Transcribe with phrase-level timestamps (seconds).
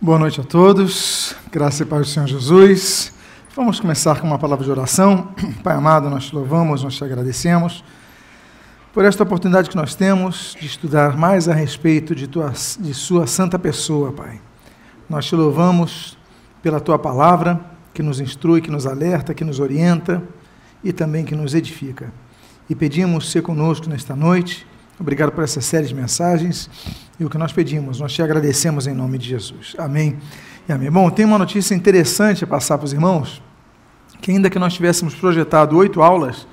[0.00, 3.12] Boa noite a todos, graça e paz do Senhor Jesus.
[3.54, 5.28] Vamos começar com uma palavra de oração.
[5.62, 7.84] Pai amado, nós te louvamos, nós te agradecemos
[8.92, 13.26] por esta oportunidade que nós temos de estudar mais a respeito de, tua, de Sua
[13.28, 14.40] santa pessoa, Pai.
[15.08, 16.18] Nós te louvamos
[16.60, 17.60] pela Tua palavra,
[17.94, 20.20] que nos instrui, que nos alerta, que nos orienta
[20.82, 22.12] e também que nos edifica.
[22.68, 24.66] E pedimos ser conosco nesta noite.
[24.98, 26.70] Obrigado por essa série de mensagens.
[27.18, 29.74] E o que nós pedimos, nós te agradecemos em nome de Jesus.
[29.78, 30.18] Amém
[30.68, 30.90] e amém.
[30.90, 33.42] Bom, tem uma notícia interessante a passar para os irmãos,
[34.20, 36.46] que ainda que nós tivéssemos projetado oito aulas,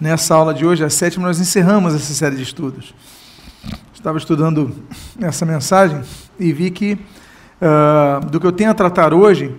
[0.00, 2.94] nessa aula de hoje, a sétima, nós encerramos essa série de estudos.
[3.94, 4.74] Estava estudando
[5.20, 6.00] essa mensagem
[6.38, 6.98] e vi que
[7.60, 9.54] uh, do que eu tenho a tratar hoje,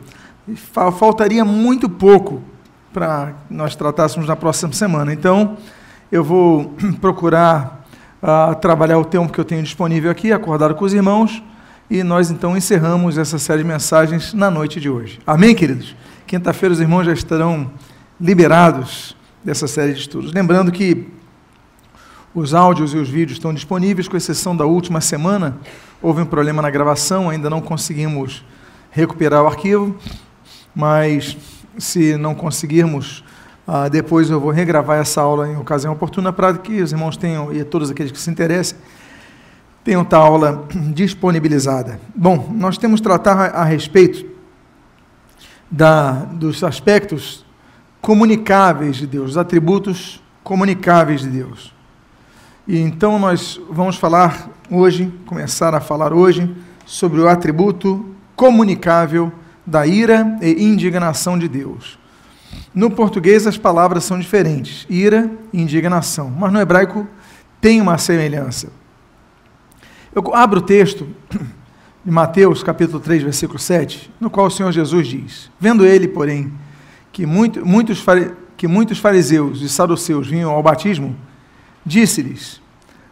[0.55, 2.41] faltaria muito pouco
[2.93, 5.13] para nós tratássemos na próxima semana.
[5.13, 5.57] Então,
[6.12, 7.78] eu vou procurar
[8.61, 11.41] trabalhar o tempo que eu tenho disponível aqui, acordado com os irmãos,
[11.89, 15.19] e nós então encerramos essa série de mensagens na noite de hoje.
[15.25, 15.95] Amém, queridos?
[16.27, 17.71] Quinta-feira os irmãos já estarão
[18.20, 20.34] liberados dessa série de estudos.
[20.34, 21.07] Lembrando que
[22.35, 25.57] os áudios e os vídeos estão disponíveis, com exceção da última semana.
[26.01, 28.45] Houve um problema na gravação, ainda não conseguimos
[28.91, 29.98] recuperar o arquivo,
[30.76, 31.35] mas
[31.77, 33.23] se não conseguirmos,
[33.70, 37.53] uh, depois eu vou regravar essa aula em ocasião oportuna para que os irmãos tenham,
[37.53, 38.77] e todos aqueles que se interessem,
[39.84, 41.99] tenham tal aula disponibilizada.
[42.15, 44.26] Bom, nós temos tratar a, a respeito
[45.70, 47.45] da, dos aspectos
[48.01, 51.73] comunicáveis de Deus, os atributos comunicáveis de Deus.
[52.67, 59.31] E então nós vamos falar hoje, começar a falar hoje, sobre o atributo comunicável
[59.65, 61.99] da ira e indignação de Deus.
[62.73, 67.07] No português as palavras são diferentes, ira e indignação, mas no hebraico
[67.59, 68.72] tem uma semelhança.
[70.13, 71.07] Eu abro o texto
[72.06, 76.51] de Mateus, capítulo 3, versículo 7, no qual o Senhor Jesus diz: Vendo ele, porém,
[77.11, 78.03] que, muito, muitos,
[78.56, 81.15] que muitos fariseus e saduceus vinham ao batismo,
[81.85, 82.61] disse-lhes: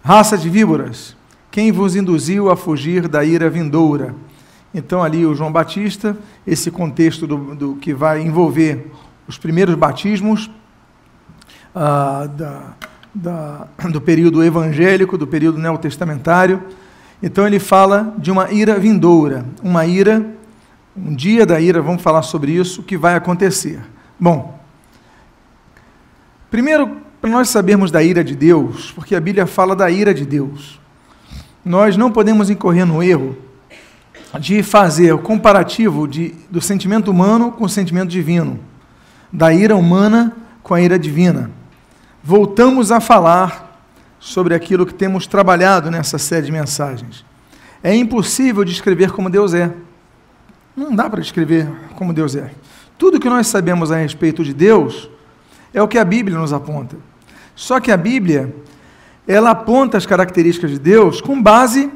[0.04, 1.16] Raça de víboras,
[1.50, 4.16] quem vos induziu a fugir da ira vindoura?
[4.74, 8.92] Então, ali o João Batista, esse contexto do, do que vai envolver
[9.28, 10.50] os primeiros batismos
[11.76, 12.74] ah, da,
[13.14, 16.64] da, do período evangélico, do período neotestamentário.
[17.22, 20.26] Então, ele fala de uma ira vindoura, uma ira,
[20.96, 23.80] um dia da ira, vamos falar sobre isso, que vai acontecer.
[24.20, 24.60] Bom,
[26.50, 30.26] primeiro, para nós sabermos da ira de Deus, porque a Bíblia fala da ira de
[30.26, 30.80] Deus,
[31.66, 33.36] nós não podemos incorrer no erro
[34.40, 38.60] de fazer o comparativo de, do sentimento humano com o sentimento divino,
[39.38, 41.52] da ira humana com a ira divina.
[42.24, 43.80] Voltamos a falar
[44.20, 47.24] sobre aquilo que temos trabalhado nessa série de mensagens.
[47.84, 49.72] É impossível descrever como Deus é.
[50.76, 52.50] Não dá para descrever como Deus é.
[52.98, 55.08] Tudo que nós sabemos a respeito de Deus
[55.72, 56.98] é o que a Bíblia nos aponta.
[57.56, 58.56] Só que a Bíblia,
[59.28, 61.92] ela aponta as características de Deus com base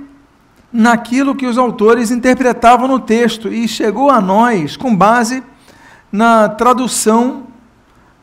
[0.72, 5.42] naquilo que os autores interpretavam no texto e chegou a nós com base
[6.12, 7.48] na tradução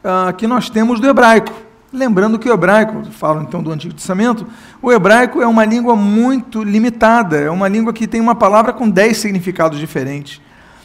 [0.04, 1.52] uh, que nós temos do hebraico.
[1.90, 4.46] Lembrando que o hebraico, falo então do Antigo Testamento,
[4.82, 8.90] o hebraico é uma língua muito limitada, é uma língua que tem uma palavra com
[8.90, 10.40] dez significados diferentes.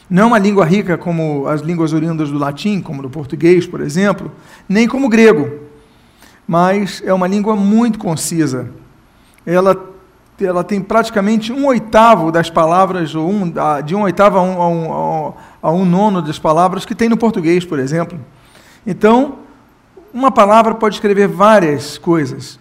[0.10, 3.82] Não é uma língua rica como as línguas oriundas do latim, como do português, por
[3.82, 4.32] exemplo,
[4.68, 5.60] nem como o grego,
[6.48, 8.70] mas é uma língua muito concisa.
[9.46, 9.94] Ela
[10.42, 13.54] ela tem praticamente um oitavo das palavras, ou um,
[13.86, 17.16] de um oitavo a um, a, um, a um nono das palavras que tem no
[17.16, 18.20] português, por exemplo.
[18.86, 19.40] Então,
[20.14, 22.60] uma palavra pode escrever várias coisas.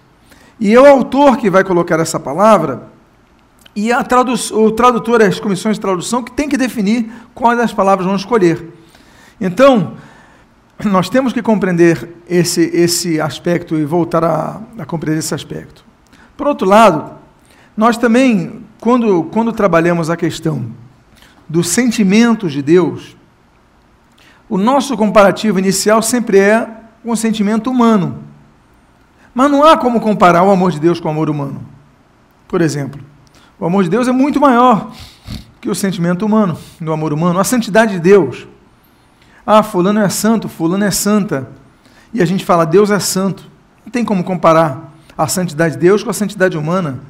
[0.60, 2.84] E é o autor que vai colocar essa palavra,
[3.74, 8.06] e tradu o tradutor, as comissões de tradução, que tem que definir quais das palavras
[8.06, 8.72] vão escolher.
[9.40, 9.94] Então,
[10.84, 15.84] nós temos que compreender esse, esse aspecto e voltar a, a compreender esse aspecto.
[16.36, 17.12] Por outro lado,
[17.76, 20.66] nós também, quando, quando trabalhamos a questão
[21.48, 23.16] dos sentimentos de Deus,
[24.48, 26.68] o nosso comparativo inicial sempre é
[27.02, 28.22] com o sentimento humano.
[29.34, 31.62] Mas não há como comparar o amor de Deus com o amor humano.
[32.46, 33.00] Por exemplo,
[33.58, 34.92] o amor de Deus é muito maior
[35.60, 37.38] que o sentimento humano, do amor humano.
[37.38, 38.46] A santidade de Deus.
[39.46, 41.48] Ah, fulano é santo, fulano é santa.
[42.12, 43.44] E a gente fala, Deus é santo.
[43.84, 47.00] Não tem como comparar a santidade de Deus com a santidade humana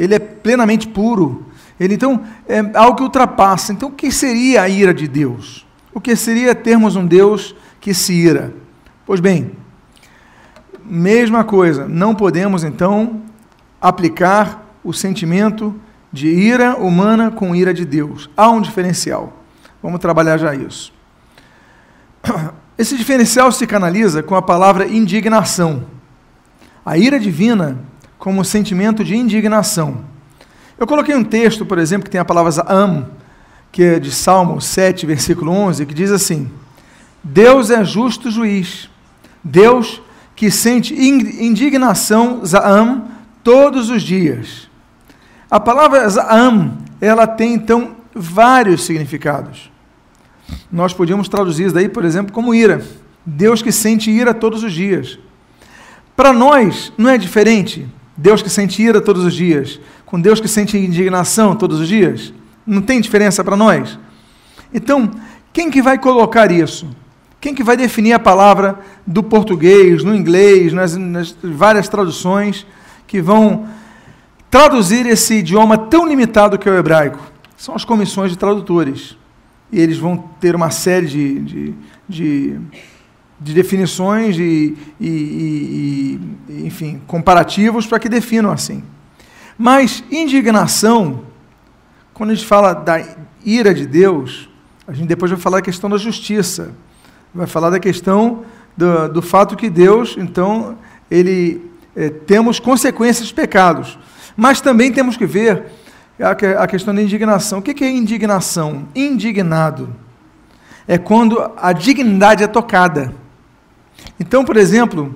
[0.00, 1.46] ele é plenamente puro.
[1.80, 3.72] Ele então é algo que ultrapassa.
[3.72, 5.66] Então, o que seria a ira de Deus?
[5.94, 8.52] O que seria termos um Deus que se ira?
[9.06, 9.52] Pois bem,
[10.84, 13.22] mesma coisa, não podemos então
[13.80, 15.74] aplicar o sentimento
[16.12, 18.28] de ira humana com ira de Deus.
[18.36, 19.32] Há um diferencial.
[19.82, 20.92] Vamos trabalhar já isso.
[22.76, 25.84] Esse diferencial se canaliza com a palavra indignação.
[26.84, 27.78] A ira divina
[28.18, 30.09] como sentimento de indignação.
[30.80, 33.04] Eu coloquei um texto, por exemplo, que tem a palavra am,
[33.70, 36.50] que é de Salmo 7, versículo 11, que diz assim:
[37.22, 38.88] Deus é justo juiz.
[39.44, 40.00] Deus
[40.34, 43.08] que sente indignação, Zaam,
[43.44, 44.70] todos os dias.
[45.50, 49.70] A palavra Zaam, ela tem então vários significados.
[50.72, 52.82] Nós podíamos traduzir isso daí, por exemplo, como ira.
[53.26, 55.18] Deus que sente ira todos os dias.
[56.16, 57.86] Para nós, não é diferente
[58.20, 59.80] Deus que sente ira todos os dias,
[60.10, 62.34] com Deus que sente indignação todos os dias?
[62.66, 63.96] Não tem diferença para nós?
[64.74, 65.08] Então,
[65.52, 66.88] quem que vai colocar isso?
[67.40, 72.66] Quem que vai definir a palavra do português, no inglês, nas, nas várias traduções
[73.06, 73.68] que vão
[74.50, 77.20] traduzir esse idioma tão limitado que é o hebraico?
[77.56, 79.16] São as comissões de tradutores.
[79.70, 81.74] E eles vão ter uma série de, de,
[82.08, 82.60] de,
[83.40, 88.82] de definições e, e, e, enfim, comparativos para que definam assim.
[89.62, 91.20] Mas indignação,
[92.14, 93.04] quando a gente fala da
[93.44, 94.48] ira de Deus,
[94.88, 96.72] a gente depois vai falar da questão da justiça
[97.34, 98.42] vai falar da questão
[98.74, 100.78] do, do fato que Deus, então,
[101.10, 103.98] ele é, temos consequências dos pecados.
[104.34, 105.66] Mas também temos que ver
[106.18, 106.30] a,
[106.62, 107.58] a questão da indignação.
[107.58, 108.88] O que é indignação?
[108.94, 109.94] Indignado
[110.88, 113.14] é quando a dignidade é tocada.
[114.18, 115.14] Então, por exemplo,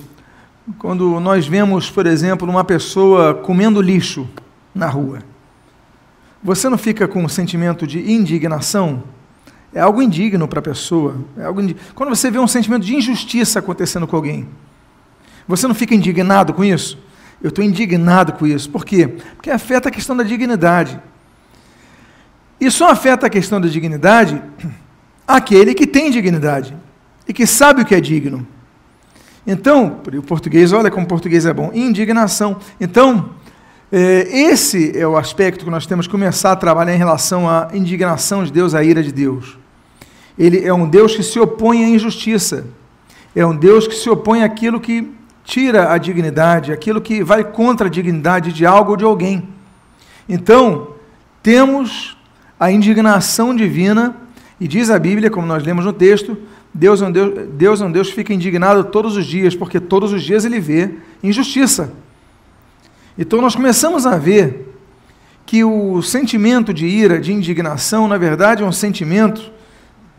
[0.78, 4.28] quando nós vemos, por exemplo, uma pessoa comendo lixo
[4.75, 5.20] na rua,
[6.43, 9.02] você não fica com um sentimento de indignação?
[9.75, 11.16] é algo indigno para a pessoa.
[11.37, 11.61] É algo.
[11.94, 14.49] Quando você vê um sentimento de injustiça acontecendo com alguém,
[15.49, 16.96] você não fica indignado com isso?
[17.43, 18.70] Eu estou indignado com isso.
[18.70, 19.08] Por quê?
[19.08, 20.99] Porque afeta a questão da dignidade.
[22.61, 24.40] E só afeta a questão da dignidade
[25.26, 26.75] aquele que tem dignidade
[27.26, 28.46] e que sabe o que é digno.
[29.46, 32.58] Então, o português, olha como o português é bom, indignação.
[32.81, 33.31] Então,
[33.93, 37.69] é, esse é o aspecto que nós temos que começar a trabalhar em relação à
[37.75, 39.58] indignação de Deus, à ira de Deus.
[40.38, 42.67] Ele é um Deus que se opõe à injustiça.
[43.37, 45.12] É um Deus que se opõe àquilo que
[45.44, 49.49] tira a dignidade, aquilo que vai contra a dignidade de algo ou de alguém.
[50.29, 50.88] Então,
[51.43, 52.17] temos
[52.58, 54.17] a indignação divina,
[54.58, 56.37] e diz a Bíblia, como nós lemos no texto,
[56.75, 59.79] Deus é um Deus, Deus, é um Deus que fica indignado todos os dias, porque
[59.79, 60.91] todos os dias ele vê
[61.23, 61.93] injustiça.
[63.17, 64.75] Então nós começamos a ver
[65.47, 69.53] que o sentimento de ira, de indignação, na verdade é um sentimento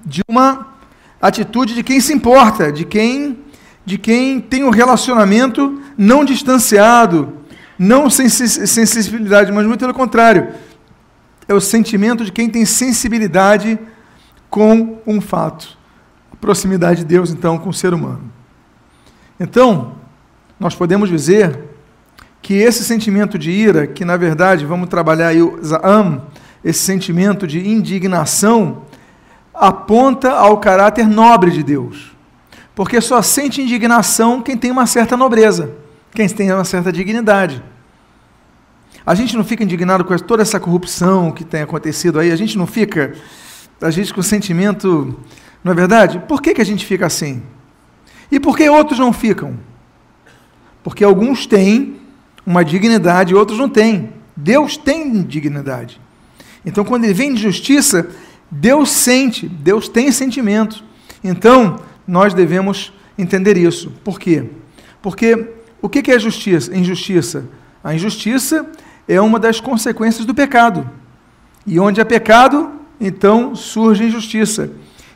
[0.06, 0.74] de uma
[1.22, 3.44] atitude de quem se importa, de quem
[3.86, 7.38] de quem tem um relacionamento não distanciado,
[7.78, 10.54] não sem sensibilidade, mas muito pelo contrário.
[11.48, 13.78] É o sentimento de quem tem sensibilidade
[14.50, 15.78] com um fato.
[16.46, 18.22] Proximidade de Deus, então, com o ser humano.
[19.40, 19.96] Então,
[20.60, 21.58] nós podemos dizer
[22.40, 26.22] que esse sentimento de ira, que na verdade, vamos trabalhar aí o Zaam,
[26.64, 28.84] esse sentimento de indignação,
[29.52, 32.16] aponta ao caráter nobre de Deus.
[32.76, 35.74] Porque só sente indignação quem tem uma certa nobreza,
[36.14, 37.64] quem tem uma certa dignidade.
[39.04, 42.56] A gente não fica indignado com toda essa corrupção que tem acontecido aí, a gente
[42.56, 43.16] não fica,
[43.82, 45.20] a gente com sentimento,
[45.66, 46.22] não é verdade?
[46.28, 47.42] Por que, que a gente fica assim?
[48.32, 49.58] E por que outros não ficam?
[50.84, 51.96] Porque alguns têm
[52.46, 54.12] uma dignidade e outros não têm.
[54.38, 56.00] Deus tem dignidade.
[56.64, 58.08] Então, quando ele vem de justiça,
[58.52, 60.84] Deus sente, Deus tem sentimento.
[61.24, 63.92] Então, nós devemos entender isso.
[64.04, 64.46] Por quê?
[65.02, 65.48] Porque
[65.82, 66.78] o que é justiça?
[66.78, 67.44] Injustiça.
[67.84, 68.70] A injustiça
[69.08, 70.88] é uma das consequências do pecado.
[71.66, 74.70] E onde há pecado, então surge injustiça.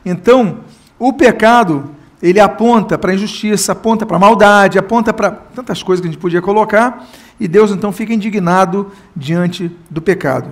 [0.04, 0.58] Então,
[0.98, 1.90] o pecado,
[2.22, 6.10] ele aponta para a injustiça, aponta para a maldade, aponta para tantas coisas que a
[6.10, 7.06] gente podia colocar,
[7.38, 10.50] e Deus então fica indignado diante do pecado.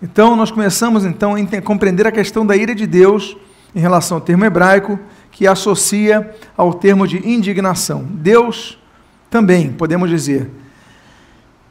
[0.00, 3.36] Então, nós começamos então a compreender a questão da ira de Deus
[3.74, 4.98] em relação ao termo hebraico,
[5.30, 8.04] que associa ao termo de indignação.
[8.10, 8.78] Deus
[9.30, 10.50] também, podemos dizer,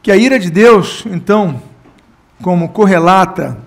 [0.02, 1.62] que a ira de Deus, então,
[2.42, 3.58] como correlata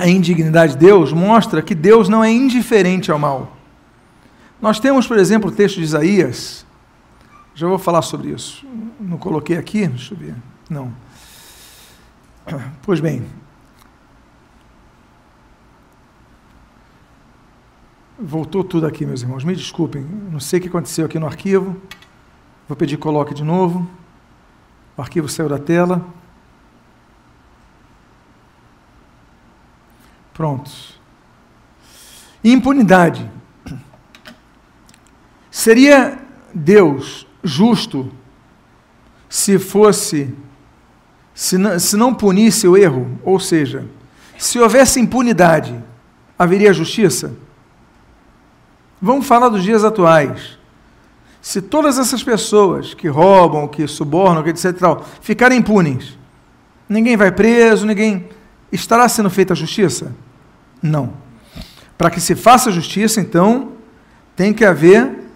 [0.00, 3.56] a indignidade de Deus, mostra que Deus não é indiferente ao mal.
[4.60, 6.66] Nós temos, por exemplo, o texto de Isaías,
[7.54, 8.66] já vou falar sobre isso.
[8.98, 9.86] Não coloquei aqui?
[9.86, 10.34] Deixa eu ver.
[10.68, 10.92] Não.
[12.82, 13.24] Pois bem,
[18.22, 19.44] Voltou tudo aqui, meus irmãos.
[19.44, 21.74] Me desculpem, não sei o que aconteceu aqui no arquivo.
[22.68, 23.88] Vou pedir que coloque de novo.
[24.94, 26.04] O arquivo saiu da tela.
[30.40, 30.98] Prontos.
[32.42, 33.30] Impunidade.
[35.50, 36.18] Seria
[36.54, 38.10] Deus justo
[39.28, 40.34] se fosse,
[41.34, 43.20] se não, se não punisse o erro?
[43.22, 43.86] Ou seja,
[44.38, 45.78] se houvesse impunidade,
[46.38, 47.34] haveria justiça?
[48.98, 50.58] Vamos falar dos dias atuais.
[51.42, 54.74] Se todas essas pessoas que roubam, que subornam, que etc.
[55.20, 56.18] Ficarem impunes,
[56.88, 58.26] ninguém vai preso, ninguém.
[58.72, 60.14] Estará sendo feita a justiça?
[60.82, 61.12] Não.
[61.96, 63.72] Para que se faça justiça, então,
[64.34, 65.28] tem que haver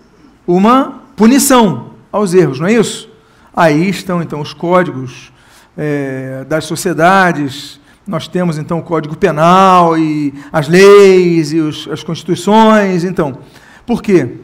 [0.47, 3.11] uma punição aos erros, não é isso?
[3.55, 5.33] Aí estão, então, os códigos
[5.77, 12.03] é, das sociedades, nós temos, então, o Código Penal e as leis e os, as
[12.03, 13.39] constituições, então.
[13.87, 14.37] Por quê?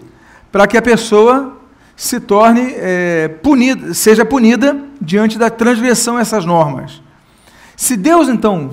[0.51, 1.59] Para que a pessoa
[1.97, 7.03] se torne é, punida, seja punida diante da transgressão a essas normas.
[7.77, 8.71] Se Deus, então,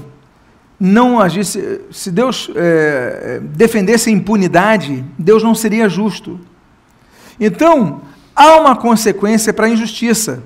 [0.80, 6.40] não agisse, se Deus é, defendesse a impunidade, Deus não seria justo.
[7.40, 8.02] Então,
[8.36, 10.44] há uma consequência para a injustiça.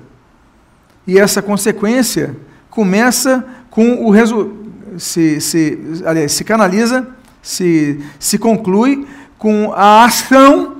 [1.06, 2.36] E essa consequência
[2.70, 4.62] começa com o resultado.
[4.98, 7.08] Se, se, aliás, se canaliza,
[7.40, 9.06] se, se conclui
[9.38, 10.76] com a ação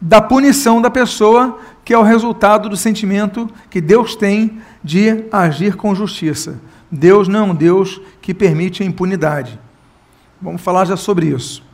[0.00, 5.76] da punição da pessoa, que é o resultado do sentimento que Deus tem de agir
[5.76, 6.58] com justiça.
[6.94, 9.58] Deus não é um Deus que permite a impunidade.
[10.40, 11.64] Vamos falar já sobre isso.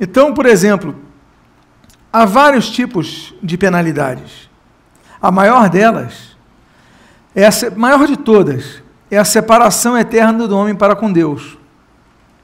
[0.00, 0.96] Então, por exemplo,
[2.12, 4.50] há vários tipos de penalidades.
[5.22, 6.36] A maior delas,
[7.34, 11.56] é a maior de todas, é a separação eterna do homem para com Deus.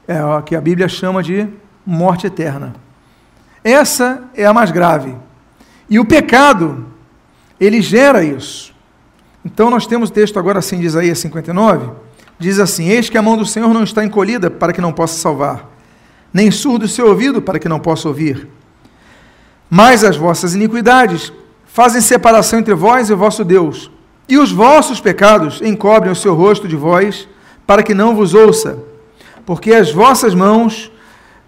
[0.07, 1.47] É o que a Bíblia chama de
[1.85, 2.73] morte eterna.
[3.63, 5.15] Essa é a mais grave.
[5.89, 6.87] E o pecado,
[7.59, 8.70] ele gera isso.
[9.43, 11.89] Então nós temos o texto agora assim de Isaías 59,
[12.37, 15.17] diz assim: Eis que a mão do Senhor não está encolhida para que não possa
[15.19, 15.69] salvar,
[16.33, 18.47] nem surdo o seu ouvido para que não possa ouvir.
[19.69, 21.31] Mas as vossas iniquidades
[21.65, 23.89] fazem separação entre vós e o vosso Deus,
[24.27, 27.27] e os vossos pecados encobrem o seu rosto de vós,
[27.65, 28.77] para que não vos ouça,
[29.45, 30.91] porque as vossas mãos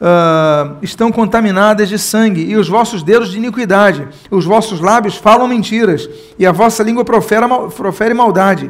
[0.04, 5.48] uh, estão contaminadas de sangue, e os vossos dedos de iniquidade, os vossos lábios falam
[5.48, 7.46] mentiras, e a vossa língua profere,
[7.76, 8.70] profere maldade.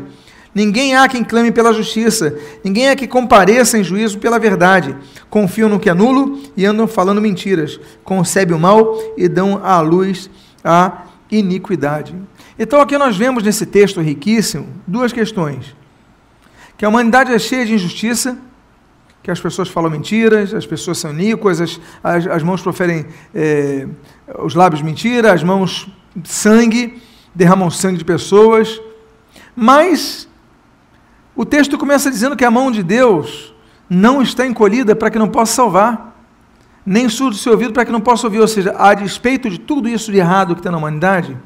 [0.53, 4.95] Ninguém há quem clame pela justiça, ninguém há que compareça em juízo pela verdade.
[5.27, 7.79] Confiam no que é nulo e andam falando mentiras.
[8.03, 10.29] Concebem o mal e dão à luz
[10.63, 12.15] a iniquidade.
[12.59, 15.75] Então aqui nós vemos nesse texto riquíssimo duas questões.
[16.77, 18.37] Que a humanidade é cheia de injustiça,
[19.23, 23.87] que as pessoas falam mentiras, as pessoas são iníquas, as, as, as mãos proferem é,
[24.39, 25.87] os lábios mentira, as mãos
[26.25, 27.01] sangue,
[27.33, 28.81] derramam sangue de pessoas.
[29.55, 30.27] Mas
[31.37, 33.55] o texto começa dizendo que a mão de Deus
[33.89, 36.13] não está encolhida para que não possa salvar,
[36.85, 38.41] nem surdo seu ouvido para que não possa ouvir.
[38.41, 41.37] Ou seja, a despeito de tudo isso de errado que tem na humanidade,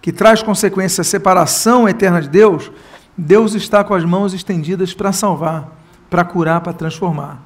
[0.00, 2.72] que traz consequência a separação eterna de Deus,
[3.18, 5.79] Deus está com as mãos estendidas para salvar
[6.10, 7.40] para curar, para transformar.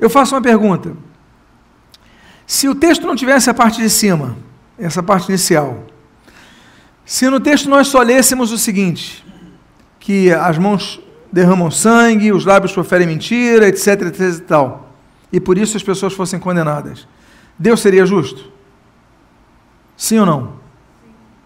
[0.00, 0.96] Eu faço uma pergunta.
[2.46, 4.36] Se o texto não tivesse a parte de cima,
[4.78, 5.84] essa parte inicial,
[7.04, 9.24] se no texto nós só lêssemos o seguinte,
[10.00, 11.00] que as mãos
[11.30, 14.92] derramam sangue, os lábios proferem mentira, etc, etc e tal,
[15.32, 17.06] e por isso as pessoas fossem condenadas,
[17.58, 18.50] Deus seria justo?
[19.96, 20.52] Sim ou não?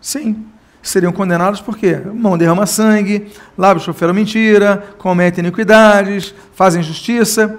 [0.00, 0.45] Sim
[0.88, 7.58] seriam condenados porque mão derrama sangue, lábios proferam mentira, cometem iniquidades, fazem justiça.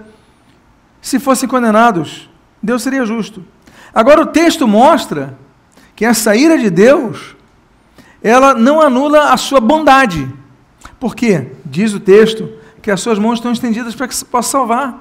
[1.01, 2.29] Se fossem condenados,
[2.61, 3.43] Deus seria justo.
[3.93, 5.37] Agora o texto mostra
[5.95, 7.35] que essa ira de Deus,
[8.21, 10.31] ela não anula a sua bondade.
[10.99, 11.51] Por quê?
[11.65, 12.49] Diz o texto
[12.81, 14.97] que as suas mãos estão estendidas para que se possa salvar.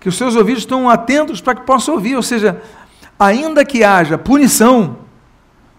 [0.00, 2.16] Que os seus ouvidos estão atentos para que possa ouvir.
[2.16, 2.60] Ou seja,
[3.18, 4.96] ainda que haja punição,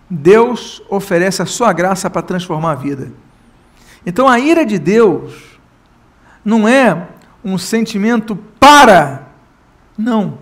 [0.10, 3.12] Deus oferece a sua graça para transformar a vida.
[4.06, 5.60] Então a ira de Deus
[6.44, 7.08] não é
[7.44, 9.28] um sentimento para,
[9.98, 10.38] não.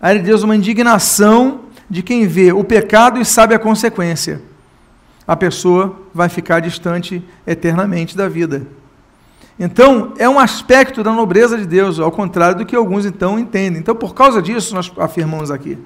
[0.00, 3.58] A ira de Deus é uma indignação de quem vê o pecado e sabe a
[3.58, 4.42] consequência.
[5.26, 8.66] A pessoa vai ficar distante eternamente da vida.
[9.58, 13.80] Então, é um aspecto da nobreza de Deus, ao contrário do que alguns então entendem.
[13.80, 15.78] Então, por causa disso, nós afirmamos aqui.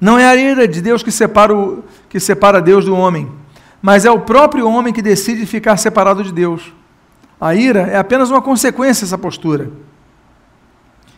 [0.00, 3.30] Não é a ira de Deus que separa, o, que separa Deus do homem,
[3.82, 6.72] mas é o próprio homem que decide ficar separado de Deus.
[7.40, 9.70] A ira é apenas uma consequência dessa postura.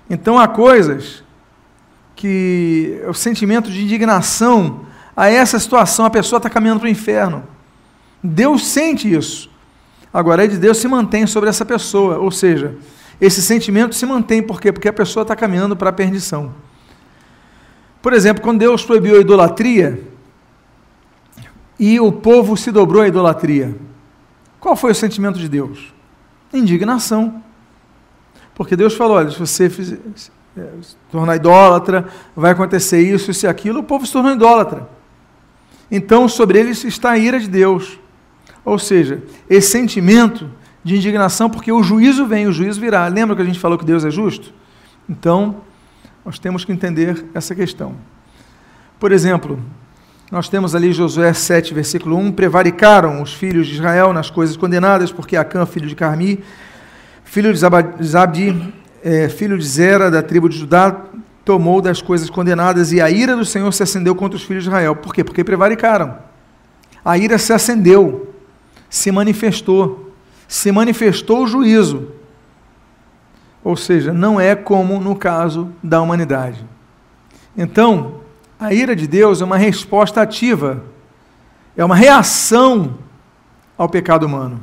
[0.08, 1.22] Então há coisas
[2.16, 7.42] que o sentimento de indignação a essa situação, a pessoa está caminhando para o inferno.
[8.22, 9.50] Deus sente isso.
[10.12, 12.75] Agora, a de Deus se mantém sobre essa pessoa, ou seja,
[13.20, 14.42] esse sentimento se mantém.
[14.42, 14.72] Por quê?
[14.72, 16.52] Porque a pessoa está caminhando para a perdição.
[18.02, 20.02] Por exemplo, quando Deus proibiu a idolatria
[21.78, 23.76] e o povo se dobrou à idolatria,
[24.59, 25.92] qual foi o sentimento de Deus?
[26.52, 27.42] Indignação.
[28.54, 29.69] Porque Deus falou: olha, se você é,
[30.83, 34.88] se tornar idólatra, vai acontecer isso, isso e aquilo, o povo se tornou idólatra.
[35.90, 37.99] Então, sobre eles está a ira de Deus.
[38.64, 40.49] Ou seja, esse sentimento
[40.85, 43.07] de indignação, porque o juízo vem, o juízo virá.
[43.09, 44.52] Lembra que a gente falou que Deus é justo?
[45.09, 45.62] Então,
[46.24, 47.94] nós temos que entender essa questão.
[48.98, 49.58] Por exemplo,
[50.30, 55.10] nós temos ali Josué 7, versículo 1: Prevaricaram os filhos de Israel nas coisas condenadas,
[55.10, 56.44] porque Acã, filho de Carmi,
[57.24, 57.58] filho de
[58.04, 61.04] Zabdi, é, filho de Zera, da tribo de Judá,
[61.44, 64.68] tomou das coisas condenadas, e a ira do Senhor se acendeu contra os filhos de
[64.68, 64.94] Israel.
[64.94, 65.24] Por quê?
[65.24, 66.16] Porque prevaricaram.
[67.04, 68.32] A ira se acendeu,
[68.88, 70.12] se manifestou,
[70.46, 72.19] se manifestou o juízo.
[73.62, 76.64] Ou seja, não é como no caso da humanidade.
[77.57, 78.21] Então,
[78.59, 80.83] a ira de Deus é uma resposta ativa,
[81.76, 82.99] é uma reação
[83.76, 84.61] ao pecado humano.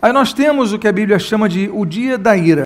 [0.00, 2.64] Aí nós temos o que a Bíblia chama de o dia da ira.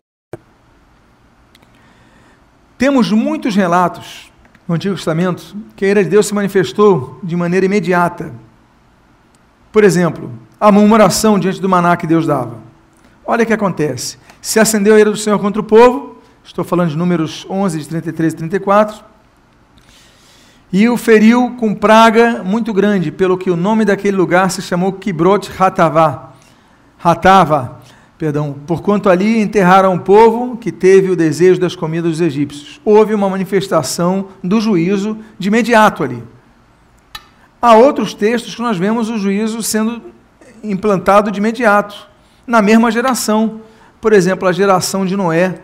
[2.77, 4.33] Temos muitos relatos
[4.67, 8.33] no Antigo Testamento que a ira de Deus se manifestou de maneira imediata.
[9.71, 12.59] Por exemplo, a murmuração diante do maná que Deus dava.
[13.25, 14.19] Olha o que acontece.
[14.49, 17.87] Se acendeu a ira do Senhor contra o povo, estou falando de números 11, de
[17.87, 19.05] 33 e 34,
[20.73, 24.95] e o feriu com praga muito grande, pelo que o nome daquele lugar se chamou
[24.95, 26.33] Kibrot Hatavá.
[27.05, 27.79] Hatava,
[28.17, 32.81] perdão, porquanto ali enterraram um povo que teve o desejo das comidas dos egípcios.
[32.87, 36.25] Houve uma manifestação do juízo de imediato ali.
[37.61, 40.01] Há outros textos que nós vemos o juízo sendo
[40.65, 42.09] implantado de imediato
[42.47, 43.68] na mesma geração.
[44.01, 45.61] Por exemplo, a geração de Noé.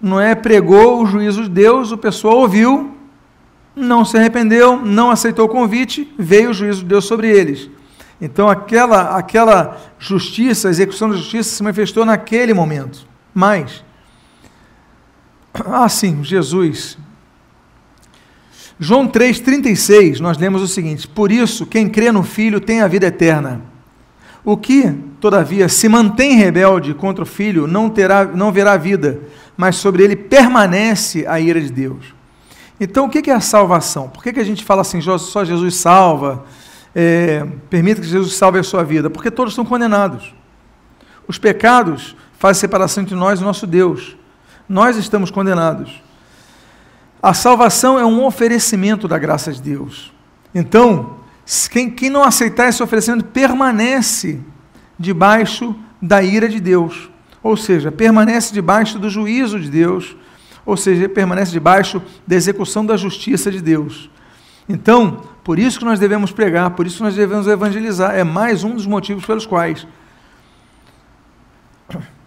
[0.00, 2.94] Noé pregou o juízo de Deus, o pessoal ouviu,
[3.74, 7.70] não se arrependeu, não aceitou o convite, veio o juízo de Deus sobre eles.
[8.20, 13.06] Então, aquela, aquela justiça, a execução da justiça se manifestou naquele momento.
[13.32, 13.82] Mas,
[15.54, 16.98] ah, sim, Jesus.
[18.78, 23.06] João 3,36, nós lemos o seguinte: Por isso, quem crê no Filho tem a vida
[23.06, 23.69] eterna.
[24.44, 29.20] O que, todavia, se mantém rebelde contra o filho não, terá, não verá vida,
[29.56, 32.14] mas sobre ele permanece a ira de Deus.
[32.80, 34.08] Então, o que é a salvação?
[34.08, 36.44] Por que, a gente fala assim, só Jesus salva?
[36.94, 39.10] É, permita que Jesus salve a sua vida?
[39.10, 40.34] Porque todos são condenados.
[41.28, 44.16] Os pecados fazem separação entre nós e nosso Deus.
[44.66, 46.02] Nós estamos condenados.
[47.22, 50.10] A salvação é um oferecimento da graça de Deus.
[50.54, 51.19] Então,
[51.68, 54.40] quem, quem não aceitar esse oferecimento permanece
[54.98, 57.10] debaixo da ira de Deus,
[57.42, 60.16] ou seja, permanece debaixo do juízo de Deus,
[60.64, 64.08] ou seja, permanece debaixo da execução da justiça de Deus.
[64.68, 68.62] Então, por isso que nós devemos pregar, por isso que nós devemos evangelizar, é mais
[68.62, 69.86] um dos motivos pelos quais.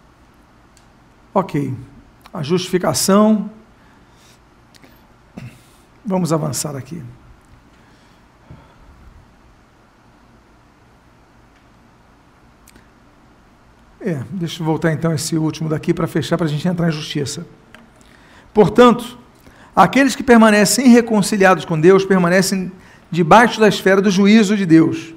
[1.36, 1.74] Ok,
[2.32, 3.50] a justificação.
[6.06, 7.02] Vamos avançar aqui.
[14.06, 16.92] É, deixa eu voltar então esse último daqui para fechar, para a gente entrar em
[16.92, 17.48] justiça.
[18.54, 19.18] Portanto,
[19.74, 22.70] aqueles que permanecem irreconciliados com Deus permanecem
[23.10, 25.16] debaixo da esfera do juízo de Deus,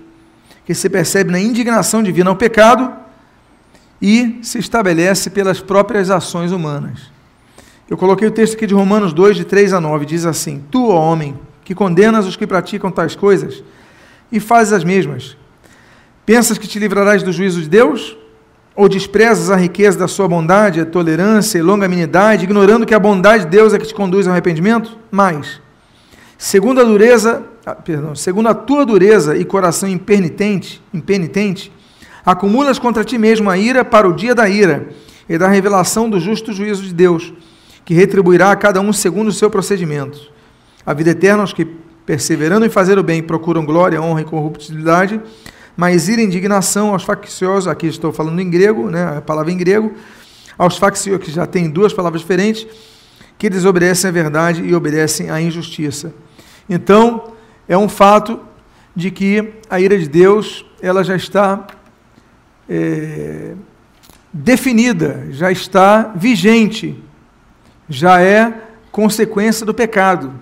[0.65, 2.95] que se percebe na indignação divina ao pecado
[4.01, 7.11] e se estabelece pelas próprias ações humanas.
[7.91, 10.91] Eu coloquei o texto aqui de Romanos 2, de 3 a 9, diz assim: Tu,
[10.91, 13.65] ó homem, que condenas os que praticam tais coisas
[14.31, 15.37] e fazes as mesmas,
[16.25, 18.17] pensas que te livrarás do juízo de Deus?
[18.77, 23.45] Ou desprezas a riqueza da sua bondade, a tolerância e longanimidade, ignorando que a bondade
[23.45, 24.99] de Deus é que te conduz ao arrependimento?
[25.11, 25.61] Mas,
[26.37, 31.73] segundo a dureza, ah, perdão, segundo a tua dureza e coração impenitente, impenitente,
[32.25, 34.89] acumulas contra ti mesmo a ira para o dia da ira
[35.29, 37.33] e da revelação do justo juízo de Deus,
[37.85, 40.31] que retribuirá a cada um segundo o seu procedimento.
[40.85, 45.21] A vida eterna aos que, perseverando em fazer o bem, procuram glória, honra e corruptibilidade,
[45.77, 49.93] mas ira indignação aos facciosos, aqui estou falando em grego, né, a palavra em grego,
[50.57, 52.67] aos facciosos, que já tem duas palavras diferentes,
[53.39, 56.15] que desobedecem à verdade e obedecem à injustiça.
[56.69, 57.35] Então,
[57.69, 58.41] é um fato
[58.95, 61.67] de que a ira de Deus, ela já está
[62.69, 63.53] é,
[64.33, 67.03] definida, já está vigente,
[67.89, 68.53] já é
[68.91, 70.33] consequência do pecado.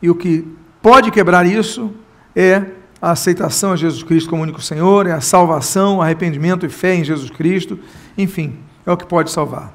[0.00, 0.46] E o que
[0.80, 1.92] pode quebrar isso
[2.34, 2.64] é
[3.00, 7.04] a aceitação a Jesus Cristo como único Senhor, é a salvação, arrependimento e fé em
[7.04, 7.78] Jesus Cristo,
[8.16, 9.72] enfim, é o que pode salvar.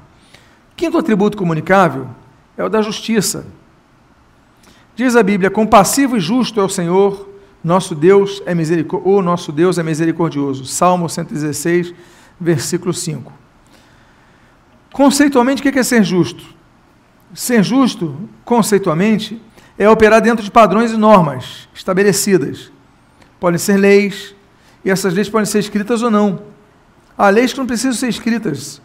[0.76, 2.08] Quinto atributo comunicável
[2.56, 3.46] é o da justiça.
[4.94, 7.28] Diz a Bíblia: compassivo e justo é o Senhor,
[7.64, 10.64] nosso Deus é misericordioso, o nosso Deus é misericordioso.
[10.64, 11.92] Salmo 116,
[12.40, 13.32] versículo 5.
[14.92, 16.44] Conceitualmente, o que é ser justo?
[17.34, 19.42] Ser justo, conceitualmente,
[19.76, 22.70] é operar dentro de padrões e normas estabelecidas.
[23.38, 24.34] Podem ser leis,
[24.84, 26.42] e essas leis podem ser escritas ou não.
[27.16, 28.80] Há leis que não precisam ser escritas,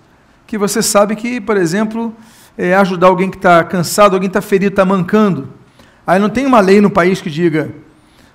[0.47, 2.15] que você sabe que, por exemplo,
[2.57, 5.49] é ajudar alguém que está cansado, alguém está ferido, está mancando.
[6.05, 7.71] Aí não tem uma lei no país que diga,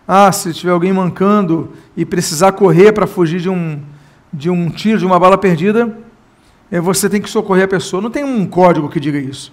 [0.06, 3.82] ah, se tiver alguém mancando e precisar correr para fugir de um,
[4.32, 5.96] de um tiro, de uma bala perdida,
[6.70, 8.00] é, você tem que socorrer a pessoa.
[8.00, 9.52] Não tem um código que diga isso.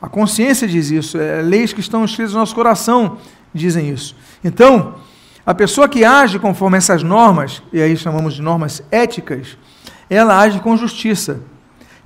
[0.00, 3.18] A consciência diz isso, é, leis que estão escritas no nosso coração
[3.54, 4.16] dizem isso.
[4.42, 4.96] Então,
[5.46, 9.58] a pessoa que age conforme essas normas, e aí chamamos de normas éticas,
[10.08, 11.40] ela age com justiça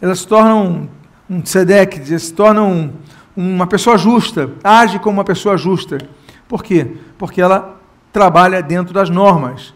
[0.00, 0.88] ela se torna um,
[1.28, 2.92] um tzedek, se torna um,
[3.36, 5.98] uma pessoa justa, age como uma pessoa justa.
[6.46, 6.96] Por quê?
[7.18, 7.80] Porque ela
[8.12, 9.74] trabalha dentro das normas.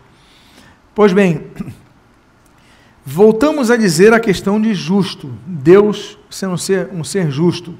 [0.95, 1.49] Pois bem,
[3.05, 5.33] voltamos a dizer a questão de justo.
[5.45, 7.77] Deus sendo um ser, um ser justo.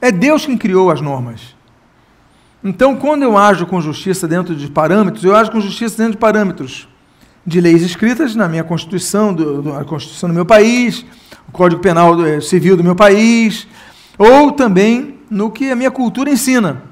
[0.00, 1.56] É Deus quem criou as normas.
[2.62, 6.18] Então, quando eu ajo com justiça dentro de parâmetros, eu ajo com justiça dentro de
[6.18, 6.88] parâmetros
[7.46, 11.04] de leis escritas na minha Constituição, do, do, a Constituição do meu país,
[11.48, 13.66] o Código Penal do, eh, Civil do meu país,
[14.18, 16.82] ou também no que a minha cultura ensina.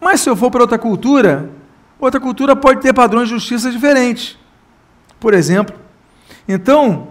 [0.00, 1.50] Mas se eu for para outra cultura,
[1.98, 4.38] outra cultura pode ter padrões de justiça diferentes.
[5.18, 5.74] Por exemplo.
[6.46, 7.08] Então,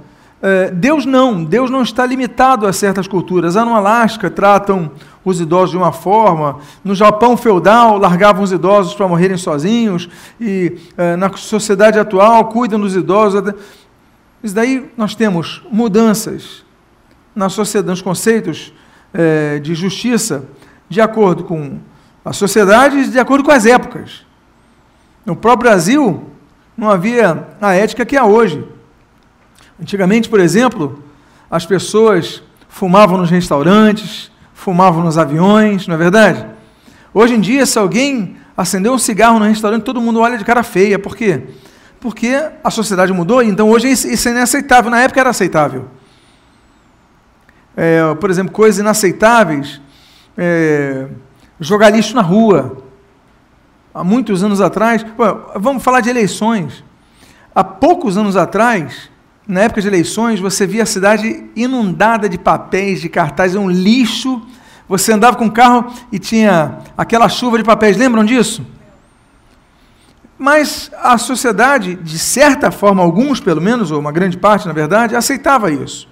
[0.73, 3.55] Deus não, Deus não está limitado a certas culturas.
[3.55, 4.91] Lá no Alasca tratam
[5.25, 10.07] os idosos de uma forma, no Japão feudal largavam os idosos para morrerem sozinhos,
[10.39, 13.41] e eh, na sociedade atual cuidam dos idosos.
[14.43, 16.63] Isso daí nós temos mudanças
[17.35, 18.71] na sociedade, nos conceitos
[19.11, 20.45] eh, de justiça,
[20.87, 21.79] de acordo com
[22.23, 24.23] a sociedade e de acordo com as épocas.
[25.25, 26.23] No próprio Brasil,
[26.77, 28.63] não havia a ética que há hoje.
[29.79, 31.03] Antigamente, por exemplo,
[31.51, 36.45] as pessoas fumavam nos restaurantes, fumavam nos aviões, não é verdade?
[37.13, 40.63] Hoje em dia, se alguém acendeu um cigarro no restaurante, todo mundo olha de cara
[40.63, 40.97] feia.
[40.97, 41.43] Por quê?
[41.99, 42.33] Porque
[42.63, 44.89] a sociedade mudou, então hoje isso é inaceitável.
[44.89, 45.87] Na época era aceitável.
[47.75, 49.81] É, por exemplo, coisas inaceitáveis,
[50.37, 51.07] é,
[51.59, 52.77] jogar lixo na rua.
[53.93, 55.05] Há muitos anos atrás,
[55.55, 56.83] vamos falar de eleições.
[57.53, 59.09] Há poucos anos atrás,
[59.47, 64.41] na época de eleições, você via a cidade inundada de papéis, de cartazes, um lixo.
[64.87, 68.65] Você andava com o carro e tinha aquela chuva de papéis, lembram disso?
[70.37, 75.15] Mas a sociedade, de certa forma, alguns pelo menos, ou uma grande parte, na verdade,
[75.15, 76.07] aceitava isso.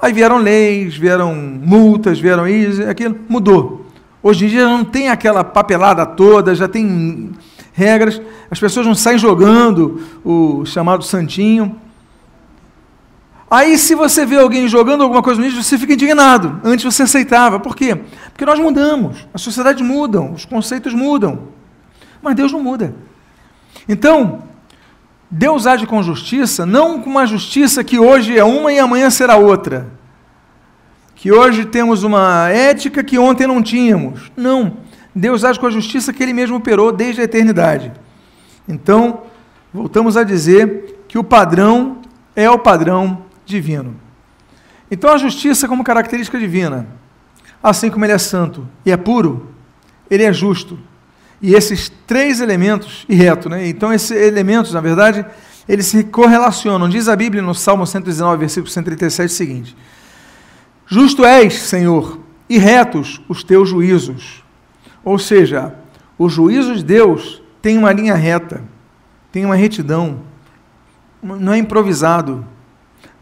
[0.00, 3.86] Aí vieram leis, vieram multas, vieram isso, aquilo, mudou.
[4.22, 7.32] Hoje em dia não tem aquela papelada toda, já tem
[7.72, 11.76] regras, as pessoas não saem jogando o chamado santinho.
[13.50, 16.60] Aí, se você vê alguém jogando alguma coisa no lixo, você fica indignado.
[16.62, 17.58] Antes você aceitava.
[17.58, 17.96] Por quê?
[18.32, 21.48] Porque nós mudamos, a sociedade muda, os conceitos mudam.
[22.22, 22.94] Mas Deus não muda.
[23.88, 24.44] Então,
[25.28, 29.36] Deus age com justiça, não com uma justiça que hoje é uma e amanhã será
[29.36, 29.88] outra.
[31.16, 34.30] Que hoje temos uma ética que ontem não tínhamos.
[34.36, 34.76] Não.
[35.12, 37.92] Deus age com a justiça que ele mesmo operou desde a eternidade.
[38.68, 39.22] Então,
[39.74, 41.98] voltamos a dizer que o padrão
[42.36, 43.94] é o padrão divino.
[44.90, 46.86] Então a justiça como característica divina,
[47.62, 49.50] assim como ele é santo e é puro,
[50.10, 50.78] ele é justo.
[51.40, 53.66] E esses três elementos, e reto, né?
[53.68, 55.24] Então esses elementos, na verdade,
[55.68, 56.88] eles se correlacionam.
[56.88, 59.76] Diz a Bíblia no Salmo 119, versículo 137 o seguinte:
[60.86, 64.42] Justo és, Senhor, e retos os teus juízos.
[65.04, 65.74] Ou seja,
[66.18, 68.62] os juízos de Deus têm uma linha reta,
[69.30, 70.20] tem uma retidão,
[71.22, 72.44] não é improvisado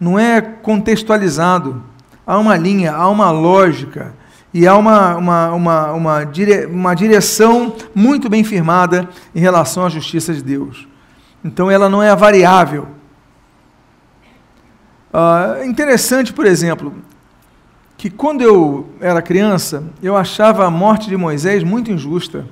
[0.01, 1.83] não é contextualizado.
[2.27, 4.15] Há uma linha, há uma lógica
[4.53, 9.89] e há uma, uma, uma, uma, dire, uma direção muito bem firmada em relação à
[9.89, 10.87] justiça de Deus.
[11.45, 12.89] Então ela não é variável.
[15.13, 16.95] Uh, interessante, por exemplo,
[17.97, 22.47] que quando eu era criança, eu achava a morte de Moisés muito injusta.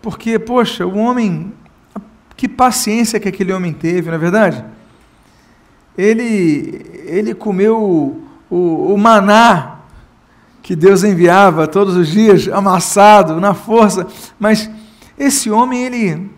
[0.00, 1.52] Porque, poxa, o homem,
[2.36, 4.64] que paciência que aquele homem teve, não é verdade?
[5.96, 9.78] Ele, ele comeu o, o maná
[10.62, 14.06] que Deus enviava todos os dias, amassado, na força,
[14.38, 14.70] mas
[15.18, 16.30] esse homem, ele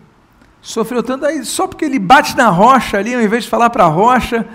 [0.61, 3.85] sofreu tanto, aí só porque ele bate na rocha ali, ao invés de falar para
[3.85, 4.45] a rocha,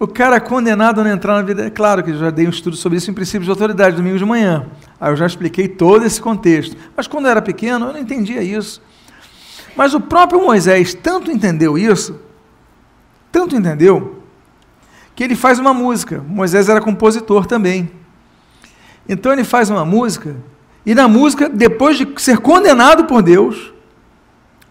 [0.00, 1.66] o cara é condenado a não entrar na vida.
[1.66, 4.16] É claro que eu já dei um estudo sobre isso em princípios de autoridade, domingo
[4.16, 4.66] de manhã.
[5.00, 6.76] Aí eu já expliquei todo esse contexto.
[6.96, 8.80] Mas quando eu era pequeno, eu não entendia isso.
[9.76, 12.18] Mas o próprio Moisés tanto entendeu isso,
[13.30, 14.17] tanto entendeu,
[15.18, 16.24] que ele faz uma música.
[16.28, 17.90] Moisés era compositor também.
[19.08, 20.36] Então ele faz uma música,
[20.86, 23.72] e na música, depois de ser condenado por Deus,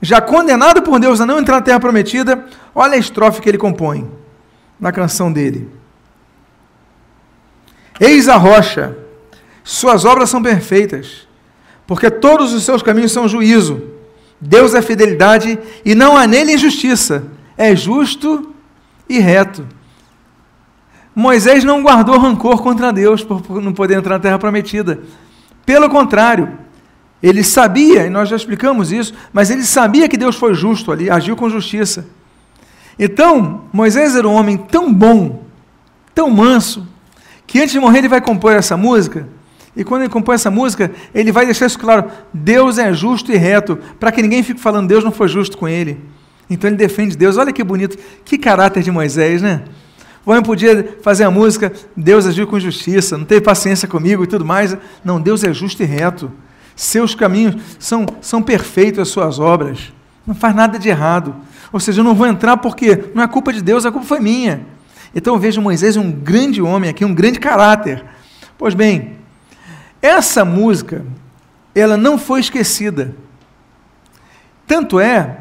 [0.02, 3.58] já condenado por Deus a não entrar na terra prometida, olha a estrofe que ele
[3.58, 4.10] compõe
[4.80, 5.70] na canção dele.
[8.00, 8.98] Eis a rocha,
[9.66, 11.28] suas obras são perfeitas,
[11.86, 13.84] porque todos os seus caminhos são juízo.
[14.40, 17.26] Deus é fidelidade e não há nele injustiça.
[17.58, 18.56] É justo
[19.10, 19.76] e reto.
[21.20, 25.00] Moisés não guardou rancor contra Deus por não poder entrar na terra prometida.
[25.66, 26.60] Pelo contrário,
[27.24, 31.10] ele sabia, e nós já explicamos isso, mas ele sabia que Deus foi justo ali,
[31.10, 32.06] agiu com justiça.
[33.00, 35.44] Então, Moisés era um homem tão bom,
[36.14, 36.88] tão manso,
[37.48, 39.28] que antes de morrer ele vai compor essa música,
[39.76, 43.38] e quando ele compõe essa música, ele vai deixar isso claro: Deus é justo e
[43.38, 46.00] reto, para que ninguém fique falando Deus não foi justo com ele.
[46.48, 47.38] Então ele defende Deus.
[47.38, 49.64] Olha que bonito, que caráter de Moisés, né?
[50.28, 54.28] O homem podia fazer a música, Deus agiu com justiça, não teve paciência comigo e
[54.28, 54.76] tudo mais.
[55.02, 56.30] Não, Deus é justo e reto.
[56.76, 59.94] Seus caminhos são, são perfeitos, as suas obras.
[60.26, 61.34] Não faz nada de errado.
[61.72, 64.20] Ou seja, eu não vou entrar porque não é culpa de Deus, a culpa foi
[64.20, 64.66] minha.
[65.16, 68.04] Então eu vejo Moisés um grande homem aqui, um grande caráter.
[68.58, 69.16] Pois bem,
[70.02, 71.06] essa música,
[71.74, 73.16] ela não foi esquecida.
[74.68, 75.38] Tanto é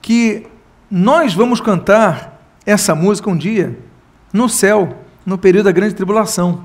[0.00, 0.46] que
[0.88, 3.89] nós vamos cantar essa música um dia
[4.32, 6.64] no céu, no período da grande tribulação.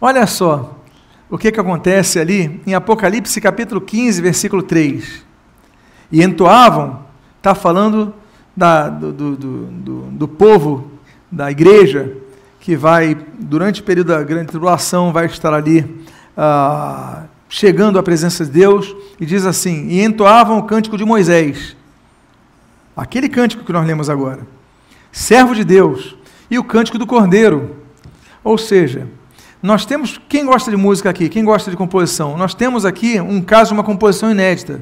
[0.00, 0.78] Olha só
[1.28, 5.24] o que, que acontece ali em Apocalipse capítulo 15, versículo 3.
[6.10, 8.12] E entoavam está falando
[8.54, 10.90] da, do, do, do, do, povo,
[11.32, 12.12] da igreja,
[12.60, 16.04] que vai, durante o período da grande tribulação, vai estar ali
[16.36, 21.74] ah, chegando à presença de Deus, e diz assim: E entoavam o cântico de Moisés,
[22.94, 24.46] aquele cântico que nós lemos agora,
[25.10, 26.14] servo de Deus,
[26.50, 27.76] e o cântico do Cordeiro.
[28.42, 29.06] Ou seja,
[29.62, 33.40] nós temos, quem gosta de música aqui, quem gosta de composição, nós temos aqui um
[33.40, 34.80] caso de uma composição inédita.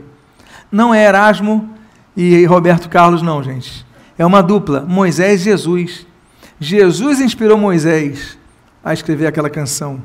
[0.70, 1.68] Não é Erasmo
[2.16, 3.84] e Roberto Carlos, não, gente.
[4.16, 6.06] É uma dupla, Moisés e Jesus.
[6.60, 8.38] Jesus inspirou Moisés
[8.84, 10.00] a escrever aquela canção.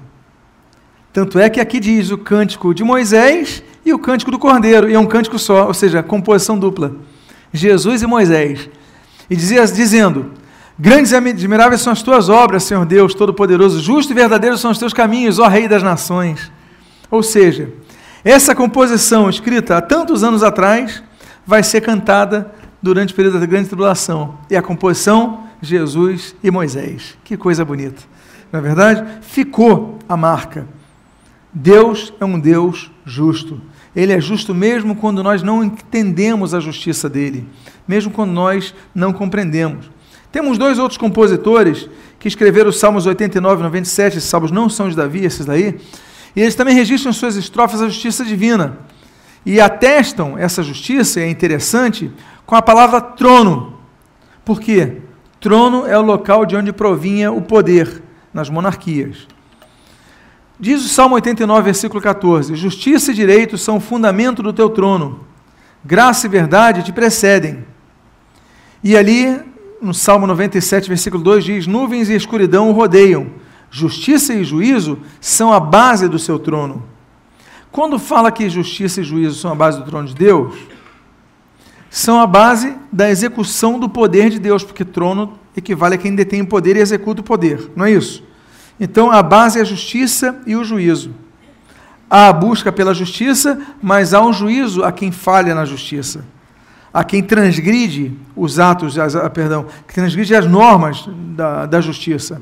[1.12, 4.94] Tanto é que aqui diz o cântico de Moisés e o cântico do Cordeiro, e
[4.96, 6.96] é um cântico só, ou seja, composição dupla.
[7.52, 8.70] Jesus e Moisés.
[9.30, 10.32] E dizia, dizendo:
[10.78, 14.80] Grandes e admiráveis são as tuas obras, Senhor Deus Todo-Poderoso, justo e verdadeiro são os
[14.80, 16.52] teus caminhos, ó Rei das Nações.
[17.12, 17.72] Ou seja,
[18.24, 21.04] essa composição escrita há tantos anos atrás
[21.46, 24.38] vai ser cantada durante o período da grande tribulação.
[24.50, 27.18] E a composição, Jesus e Moisés.
[27.24, 28.02] Que coisa bonita.
[28.52, 30.68] Na é verdade, ficou a marca.
[31.54, 33.62] Deus é um Deus justo.
[33.96, 37.48] Ele é justo mesmo quando nós não entendemos a justiça dele,
[37.88, 39.93] mesmo quando nós não compreendemos.
[40.34, 44.90] Temos dois outros compositores que escreveram os Salmos 89 e 97, esses salmos não são
[44.90, 45.80] de Davi, esses daí,
[46.36, 48.80] e eles também registram em suas estrofes a justiça divina
[49.46, 52.12] e atestam essa justiça, é interessante,
[52.48, 53.78] com a palavra trono.
[54.44, 55.04] Por quê?
[55.40, 58.02] Trono é o local de onde provinha o poder
[58.34, 59.28] nas monarquias.
[60.60, 65.28] Diz o Salmo 89, versículo 14: Justiça e direito são o fundamento do teu trono,
[65.86, 67.64] graça e verdade te precedem.
[68.84, 69.53] E ali,
[69.84, 73.28] no Salmo 97, versículo 2, diz: Nuvens e escuridão o rodeiam,
[73.70, 76.84] justiça e juízo são a base do seu trono.
[77.70, 80.56] Quando fala que justiça e juízo são a base do trono de Deus,
[81.90, 86.42] são a base da execução do poder de Deus, porque trono equivale a quem detém
[86.42, 88.24] o poder e executa o poder, não é isso?
[88.80, 91.14] Então a base é a justiça e o juízo.
[92.10, 96.26] Há a busca pela justiça, mas há um juízo a quem falha na justiça,
[96.94, 102.42] a quem transgride os atos, as, ah, perdão, que transgride as normas da, da justiça.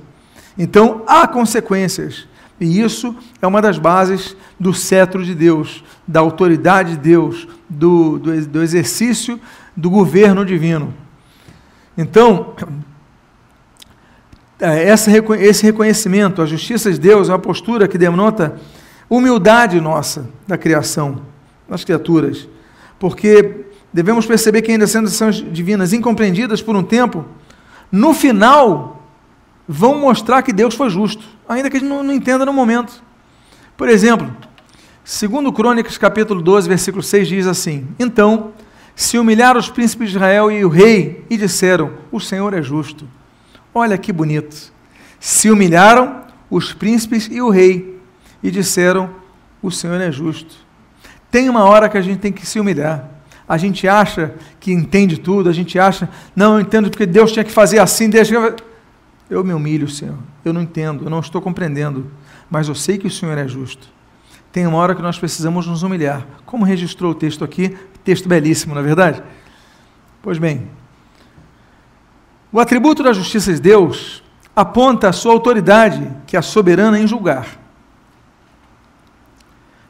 [0.58, 2.28] Então há consequências.
[2.60, 8.20] E isso é uma das bases do cetro de Deus, da autoridade de Deus, do,
[8.20, 9.40] do, do exercício
[9.76, 10.94] do governo divino.
[11.98, 12.54] Então,
[14.60, 15.10] é, essa,
[15.40, 18.60] esse reconhecimento, a justiça de Deus, é uma postura que denota
[19.10, 21.22] humildade nossa da criação,
[21.68, 22.48] das criaturas.
[23.00, 27.26] Porque devemos perceber que ainda sendo são divinas incompreendidas por um tempo,
[27.92, 29.06] no final
[29.68, 33.04] vão mostrar que Deus foi justo, ainda que a gente não, não entenda no momento.
[33.76, 34.30] Por exemplo,
[35.04, 38.54] segundo Crônicas capítulo 12, versículo 6 diz assim: Então
[38.96, 43.08] se humilharam os príncipes de Israel e o rei e disseram: O Senhor é justo.
[43.74, 44.72] Olha que bonito.
[45.20, 48.00] Se humilharam os príncipes e o rei
[48.44, 49.10] e disseram:
[49.62, 50.56] O Senhor é justo.
[51.30, 53.10] Tem uma hora que a gente tem que se humilhar.
[53.52, 57.44] A gente acha que entende tudo, a gente acha, não, eu entendo porque Deus tinha
[57.44, 58.56] que fazer assim, deixa eu...
[59.30, 60.16] eu me humilho, Senhor.
[60.46, 62.10] Eu não entendo, eu não estou compreendendo,
[62.50, 63.90] mas eu sei que o Senhor é justo.
[64.54, 66.26] Tem uma hora que nós precisamos nos humilhar.
[66.46, 69.22] Como registrou o texto aqui, texto belíssimo, na é verdade?
[70.22, 70.70] Pois bem,
[72.54, 74.24] o atributo da justiça de Deus
[74.56, 77.61] aponta a sua autoridade, que é soberana em julgar.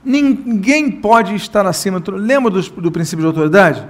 [0.03, 1.99] Ninguém pode estar acima.
[1.99, 2.11] Do...
[2.11, 3.87] Lembra do, do princípio de autoridade?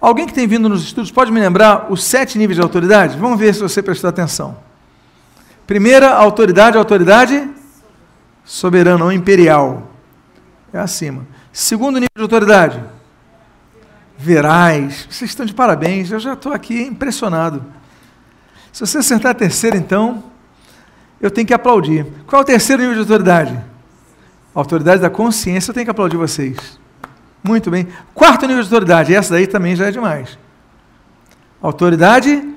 [0.00, 3.16] Alguém que tem vindo nos estudos pode me lembrar os sete níveis de autoridade?
[3.18, 4.56] Vamos ver se você prestou atenção.
[5.66, 7.48] Primeira, autoridade, autoridade
[8.44, 9.90] soberana ou imperial.
[10.72, 11.26] É acima.
[11.52, 12.82] Segundo nível de autoridade,
[14.18, 15.06] verais.
[15.10, 17.64] Vocês estão de parabéns, eu já estou aqui impressionado.
[18.72, 20.24] Se você acertar a terceira, então,
[21.20, 22.06] eu tenho que aplaudir.
[22.26, 23.71] Qual é o terceiro nível de autoridade?
[24.54, 26.78] Autoridade da consciência, eu tenho que aplaudir vocês.
[27.42, 27.88] Muito bem.
[28.14, 30.38] Quarto nível de autoridade, essa daí também já é demais.
[31.60, 32.52] Autoridade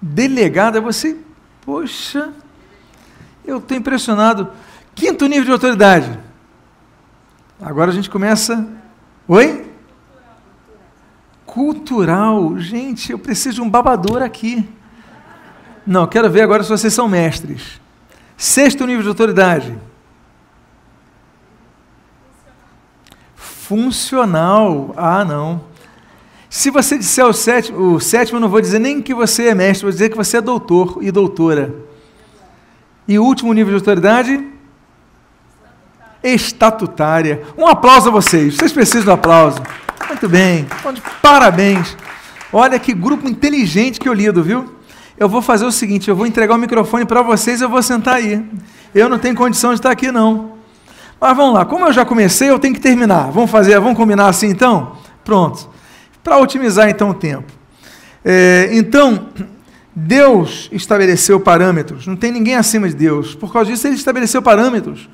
[0.00, 1.16] delegada, você,
[1.64, 2.32] poxa,
[3.44, 4.50] eu estou impressionado.
[4.94, 6.18] Quinto nível de autoridade.
[7.60, 8.66] Agora a gente começa.
[9.26, 9.70] Oi?
[11.46, 12.58] Cultural.
[12.58, 14.68] Gente, eu preciso de um babador aqui.
[15.86, 17.80] Não, quero ver agora se vocês são mestres.
[18.36, 19.78] Sexto nível de autoridade.
[23.68, 24.94] Funcional.
[24.96, 25.60] Ah, não.
[26.48, 29.54] Se você disser o sétimo, o sétimo, eu não vou dizer nem que você é
[29.54, 31.74] mestre, vou dizer que você é doutor e doutora.
[33.06, 34.42] E o último nível de autoridade?
[36.22, 37.42] Estatutária.
[37.58, 38.56] Um aplauso a vocês.
[38.56, 39.62] Vocês precisam um aplauso.
[40.08, 40.66] Muito bem.
[41.20, 41.94] Parabéns.
[42.50, 44.78] Olha que grupo inteligente que eu lido, viu?
[45.18, 47.82] eu vou fazer o seguinte: eu vou entregar o microfone para vocês e eu vou
[47.82, 48.42] sentar aí.
[48.94, 50.57] Eu não tenho condição de estar aqui, não.
[51.20, 53.30] Mas vamos lá, como eu já comecei, eu tenho que terminar.
[53.30, 54.96] Vamos fazer, vamos combinar assim então?
[55.24, 55.68] Pronto.
[56.22, 57.52] Para otimizar então o tempo.
[58.24, 59.28] É, então,
[59.94, 63.34] Deus estabeleceu parâmetros, não tem ninguém acima de Deus.
[63.34, 65.08] Por causa disso, ele estabeleceu parâmetros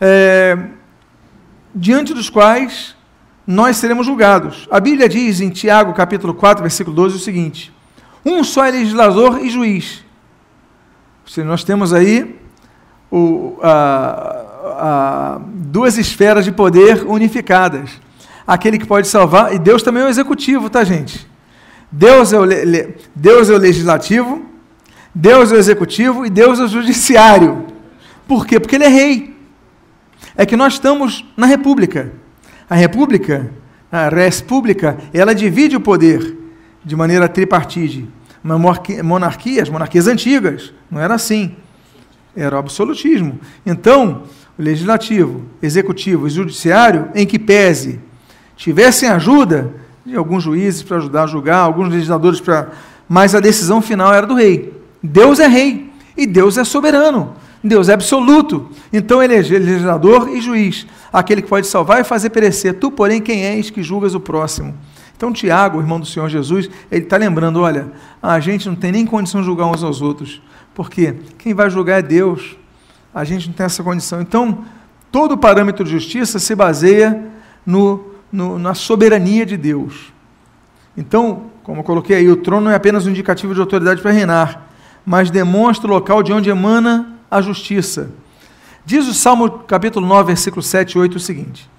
[0.00, 0.58] é,
[1.74, 2.94] diante dos quais
[3.46, 4.68] nós seremos julgados.
[4.70, 7.72] A Bíblia diz em Tiago, capítulo 4, versículo 12, o seguinte:
[8.24, 10.04] um só é legislador e juiz.
[11.24, 12.38] Seja, nós temos aí
[13.10, 14.41] o, a,
[15.46, 17.90] duas esferas de poder unificadas.
[18.46, 21.26] Aquele que pode salvar, e Deus também é o executivo, tá, gente?
[21.90, 24.42] Deus é o, le, Deus é o legislativo,
[25.14, 27.66] Deus é o executivo e Deus é o judiciário.
[28.26, 28.58] Por quê?
[28.58, 29.36] Porque Ele é rei.
[30.36, 32.12] É que nós estamos na República.
[32.68, 33.52] A República,
[33.90, 36.38] a res pública, ela divide o poder
[36.82, 38.08] de maneira tripartite.
[38.42, 38.58] Uma
[39.04, 41.54] monarquia, as monarquias antigas, não era assim.
[42.34, 43.38] Era o absolutismo.
[43.64, 44.22] Então,
[44.58, 48.00] o legislativo, executivo e judiciário, em que pese
[48.56, 49.72] tivessem ajuda
[50.04, 52.70] de alguns juízes para ajudar a julgar, alguns legisladores para.
[53.08, 54.72] Mas a decisão final era do rei.
[55.02, 57.34] Deus é rei e Deus é soberano.
[57.62, 58.70] Deus é absoluto.
[58.92, 62.74] Então ele é legislador e juiz, aquele que pode salvar e fazer perecer.
[62.74, 64.74] Tu, porém, quem és que julgas o próximo?
[65.16, 69.06] Então, Tiago, irmão do Senhor Jesus, ele está lembrando: olha, a gente não tem nem
[69.06, 70.42] condição de julgar uns aos outros,
[70.74, 72.56] porque quem vai julgar é Deus,
[73.14, 74.20] a gente não tem essa condição.
[74.20, 74.64] Então,
[75.10, 77.22] todo parâmetro de justiça se baseia
[77.64, 80.12] no, no, na soberania de Deus.
[80.96, 84.10] Então, como eu coloquei aí, o trono não é apenas um indicativo de autoridade para
[84.10, 84.68] reinar,
[85.04, 88.10] mas demonstra o local de onde emana a justiça.
[88.84, 91.70] Diz o Salmo capítulo 9, versículo 7 e 8 o seguinte: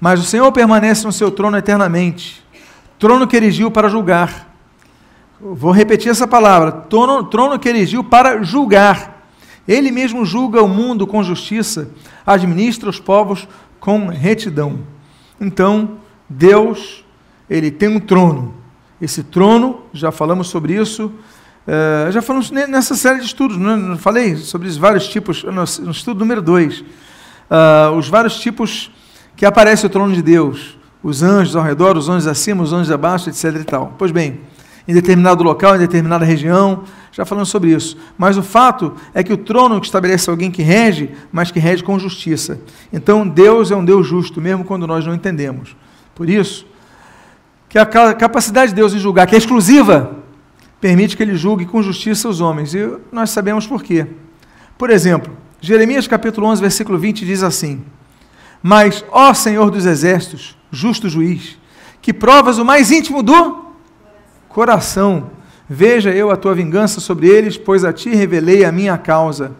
[0.00, 2.42] Mas o Senhor permanece no seu trono eternamente
[3.02, 4.54] trono que erigiu para julgar.
[5.40, 9.11] Vou repetir essa palavra: trono, trono que erigiu para julgar.
[9.66, 11.90] Ele mesmo julga o mundo com justiça,
[12.26, 13.46] administra os povos
[13.78, 14.80] com retidão.
[15.40, 15.98] Então,
[16.28, 17.04] Deus,
[17.48, 18.54] ele tem um trono.
[19.00, 23.76] Esse trono, já falamos sobre isso, uh, já falamos nessa série de estudos, não, é?
[23.76, 26.84] não falei sobre os vários tipos, no, no estudo número 2, uh,
[27.50, 28.90] ah, os vários tipos
[29.36, 32.90] que aparece o trono de Deus os anjos ao redor, os anjos acima, os anjos
[32.90, 33.44] abaixo, etc.
[33.60, 33.94] E tal.
[33.98, 34.40] Pois bem,
[34.86, 37.96] em determinado local, em determinada região, já falamos sobre isso.
[38.16, 41.82] Mas o fato é que o trono que estabelece alguém que rege, mas que rege
[41.82, 42.60] com justiça.
[42.92, 45.76] Então Deus é um Deus justo, mesmo quando nós não entendemos.
[46.14, 46.66] Por isso,
[47.68, 50.16] que a capacidade de Deus em julgar, que é exclusiva,
[50.80, 52.74] permite que ele julgue com justiça os homens.
[52.74, 54.06] E nós sabemos por quê.
[54.76, 57.84] Por exemplo, Jeremias capítulo 11, versículo 20 diz assim:
[58.62, 61.56] Mas, ó Senhor dos exércitos, justo juiz,
[62.00, 63.71] que provas o mais íntimo do
[64.52, 65.30] coração.
[65.68, 69.52] Veja eu a tua vingança sobre eles, pois a ti revelei a minha causa.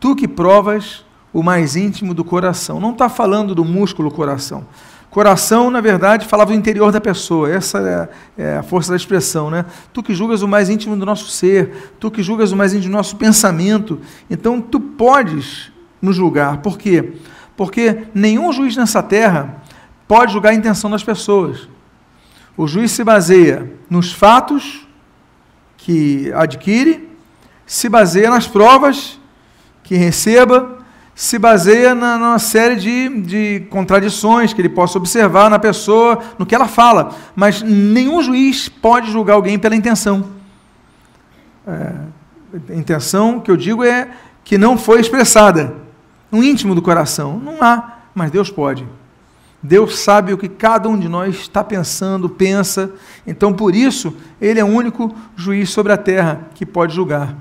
[0.00, 2.80] Tu que provas o mais íntimo do coração.
[2.80, 4.66] Não está falando do músculo coração.
[5.10, 7.50] Coração, na verdade, falava do interior da pessoa.
[7.50, 9.64] Essa é, é a força da expressão, né?
[9.92, 12.92] Tu que julgas o mais íntimo do nosso ser, tu que julgas o mais íntimo
[12.92, 13.98] do nosso pensamento.
[14.28, 16.58] Então, tu podes nos julgar.
[16.58, 17.14] Por quê?
[17.56, 19.62] Porque nenhum juiz nessa terra
[20.06, 21.68] pode julgar a intenção das pessoas.
[22.58, 24.86] O juiz se baseia nos fatos
[25.78, 27.08] que adquire,
[27.64, 29.18] se baseia nas provas
[29.82, 30.76] que receba
[31.18, 36.46] se baseia na, numa série de, de contradições que ele possa observar na pessoa, no
[36.46, 37.12] que ela fala.
[37.34, 40.26] Mas nenhum juiz pode julgar alguém pela intenção.
[41.66, 41.92] É,
[42.72, 44.10] intenção que eu digo é
[44.44, 45.74] que não foi expressada
[46.30, 47.36] no íntimo do coração.
[47.36, 48.86] Não há, mas Deus pode.
[49.62, 52.90] Deus sabe o que cada um de nós está pensando, pensa.
[53.26, 57.34] Então, por isso, Ele é o único juiz sobre a terra que pode julgar.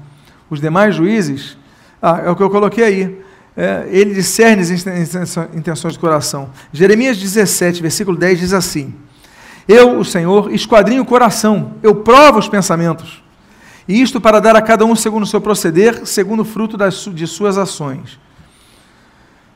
[0.49, 1.57] Os demais juízes,
[2.01, 6.51] ah, é o que eu coloquei aí é, ele discerne as intenções do coração.
[6.71, 8.93] Jeremias 17, versículo 10 diz assim:
[9.67, 13.23] Eu, o Senhor, esquadrinho o coração, eu provo os pensamentos,
[13.87, 17.09] e isto para dar a cada um segundo o seu proceder, segundo o fruto das,
[17.11, 18.19] de suas ações.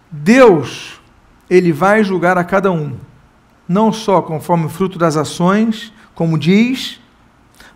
[0.09, 0.99] Deus,
[1.51, 2.95] ele vai julgar a cada um,
[3.67, 7.01] não só conforme o fruto das ações, como diz,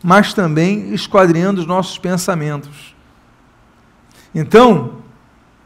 [0.01, 2.95] mas também esquadrinhando os nossos pensamentos.
[4.33, 5.01] Então,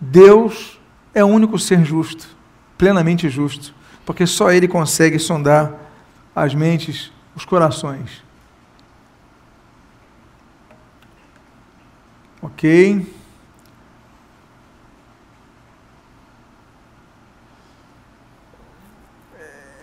[0.02, 0.80] Deus
[1.14, 2.28] é o único ser justo,
[2.80, 5.72] plenamente justo, porque só Ele consegue sondar
[6.36, 8.24] as mentes, os corações.
[12.42, 13.06] Ok.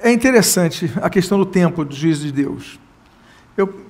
[0.06, 2.78] É interessante a questão do tempo do juízo de Deus.
[3.56, 3.80] Eu,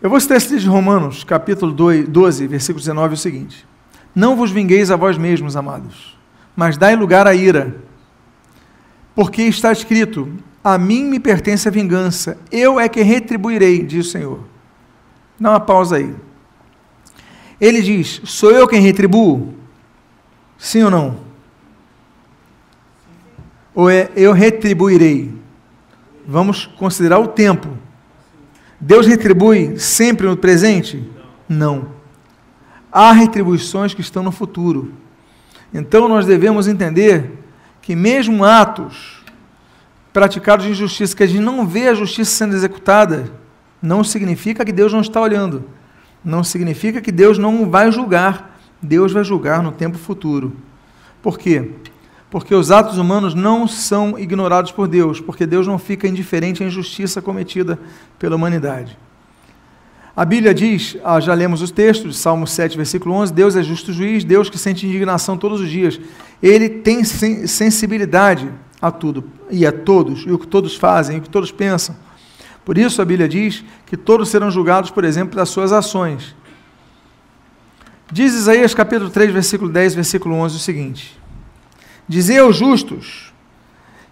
[0.00, 3.66] eu vou citar esse de Romanos, capítulo 2, 12, versículo 19, é o seguinte.
[4.14, 6.16] Não vos vingueis a vós mesmos, amados,
[6.56, 7.76] mas dai lugar à ira.
[9.14, 10.32] Porque está escrito:
[10.64, 14.40] A mim me pertence a vingança, eu é que retribuirei, diz o Senhor.
[15.38, 16.16] Dá uma pausa aí.
[17.60, 19.52] Ele diz: Sou eu quem retribuo?
[20.56, 21.27] Sim ou não?
[23.78, 25.32] Ou é eu retribuirei?
[26.26, 27.68] Vamos considerar o tempo.
[28.80, 31.08] Deus retribui sempre no presente?
[31.48, 31.98] Não
[32.92, 34.92] há retribuições que estão no futuro.
[35.72, 37.30] Então nós devemos entender
[37.80, 39.22] que mesmo atos
[40.12, 43.30] praticados de injustiça, que a gente não vê a justiça sendo executada,
[43.80, 45.64] não significa que Deus não está olhando.
[46.24, 48.58] Não significa que Deus não vai julgar.
[48.82, 50.56] Deus vai julgar no tempo futuro.
[51.22, 51.70] Por quê?
[52.30, 56.66] Porque os atos humanos não são ignorados por Deus, porque Deus não fica indiferente à
[56.66, 57.78] injustiça cometida
[58.18, 58.98] pela humanidade.
[60.14, 63.92] A Bíblia diz, ah, já lemos os textos, Salmo 7, versículo 11: Deus é justo
[63.92, 65.98] juiz, Deus que sente indignação todos os dias.
[66.42, 68.50] Ele tem sensibilidade
[68.82, 71.96] a tudo e a todos, e o que todos fazem, e o que todos pensam.
[72.64, 76.34] Por isso a Bíblia diz que todos serão julgados, por exemplo, das suas ações.
[78.10, 81.17] Diz Isaías capítulo 3, versículo 10, versículo 11 o seguinte:
[82.08, 83.32] Dizei aos justos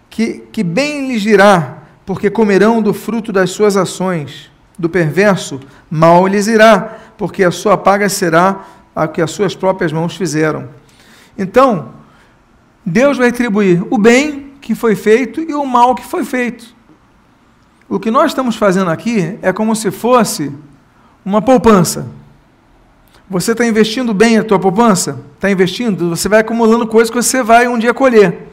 [0.09, 6.27] que, que bem lhes dirá, porque comerão do fruto das suas ações do perverso, mal
[6.27, 10.69] lhes irá, porque a sua paga será a que as suas próprias mãos fizeram.
[11.37, 11.93] Então,
[12.85, 16.75] Deus vai atribuir o bem que foi feito e o mal que foi feito.
[17.89, 20.51] O que nós estamos fazendo aqui é como se fosse
[21.25, 22.07] uma poupança.
[23.29, 25.19] Você está investindo bem a tua poupança?
[25.35, 26.09] Está investindo?
[26.09, 28.47] Você vai acumulando coisas que você vai um dia colher.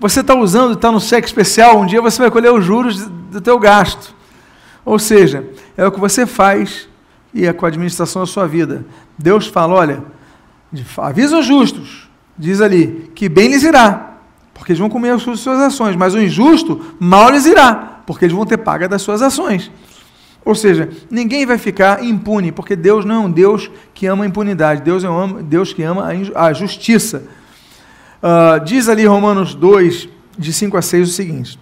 [0.00, 3.40] Você está usando, está no cheque especial, um dia você vai colher os juros do
[3.40, 4.12] teu gasto.
[4.84, 6.88] Ou seja, é o que você faz
[7.32, 8.84] e é com a administração da sua vida.
[9.16, 10.02] Deus fala: olha,
[10.98, 14.18] avisa os justos, diz ali, que bem lhes irá,
[14.52, 18.34] porque eles vão comer as suas ações, mas o injusto mal lhes irá, porque eles
[18.34, 19.70] vão ter paga das suas ações.
[20.44, 24.26] Ou seja, ninguém vai ficar impune, porque Deus não é um Deus que ama a
[24.26, 27.24] impunidade, Deus é um Deus que ama a justiça.
[28.22, 31.58] Uh, diz ali Romanos 2, de 5 a 6, o seguinte: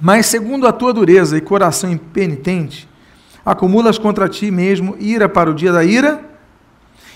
[0.00, 2.88] mas, segundo a tua dureza e coração impenitente,
[3.44, 6.24] acumulas contra ti mesmo ira para o dia da ira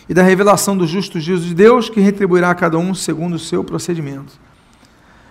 [0.08, 3.38] e da revelação do justo juízo de Deus, que retribuirá a cada um segundo o
[3.38, 4.32] seu procedimento.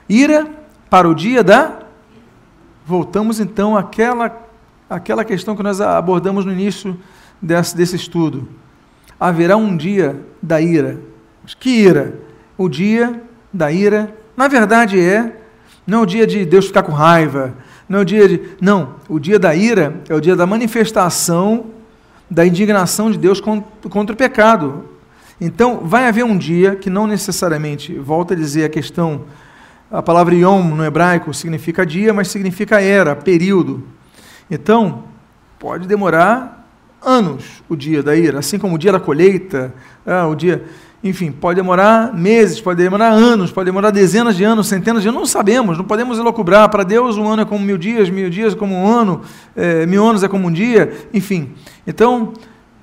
[0.07, 0.49] Ira
[0.89, 1.79] para o dia da.
[2.85, 4.49] Voltamos então àquela,
[4.91, 6.97] àquela questão que nós abordamos no início
[7.41, 8.47] desse, desse estudo.
[9.17, 10.99] Haverá um dia da ira.
[11.41, 12.19] Mas que ira?
[12.57, 13.23] O dia
[13.53, 15.37] da ira, na verdade, é
[15.87, 17.53] não é o dia de Deus ficar com raiva.
[17.87, 18.41] Não é o dia de.
[18.59, 18.95] Não.
[19.07, 21.67] O dia da ira é o dia da manifestação
[22.29, 24.85] da indignação de Deus contra o pecado.
[25.39, 29.23] Então, vai haver um dia que não necessariamente, volta a dizer a questão,
[29.91, 33.83] a palavra yom no hebraico significa dia, mas significa era, período.
[34.51, 35.05] Então,
[35.57, 36.67] pode demorar
[37.01, 39.73] anos o dia da ira, assim como o dia da colheita,
[40.05, 40.65] ah, o dia,
[41.01, 45.21] enfim, pode demorar meses, pode demorar anos, pode demorar dezenas de anos, centenas de anos,
[45.21, 46.67] não sabemos, não podemos elocubrar.
[46.69, 49.21] Para Deus, um ano é como mil dias, mil dias é como um ano,
[49.55, 51.53] é, mil anos é como um dia, enfim.
[51.87, 52.33] Então,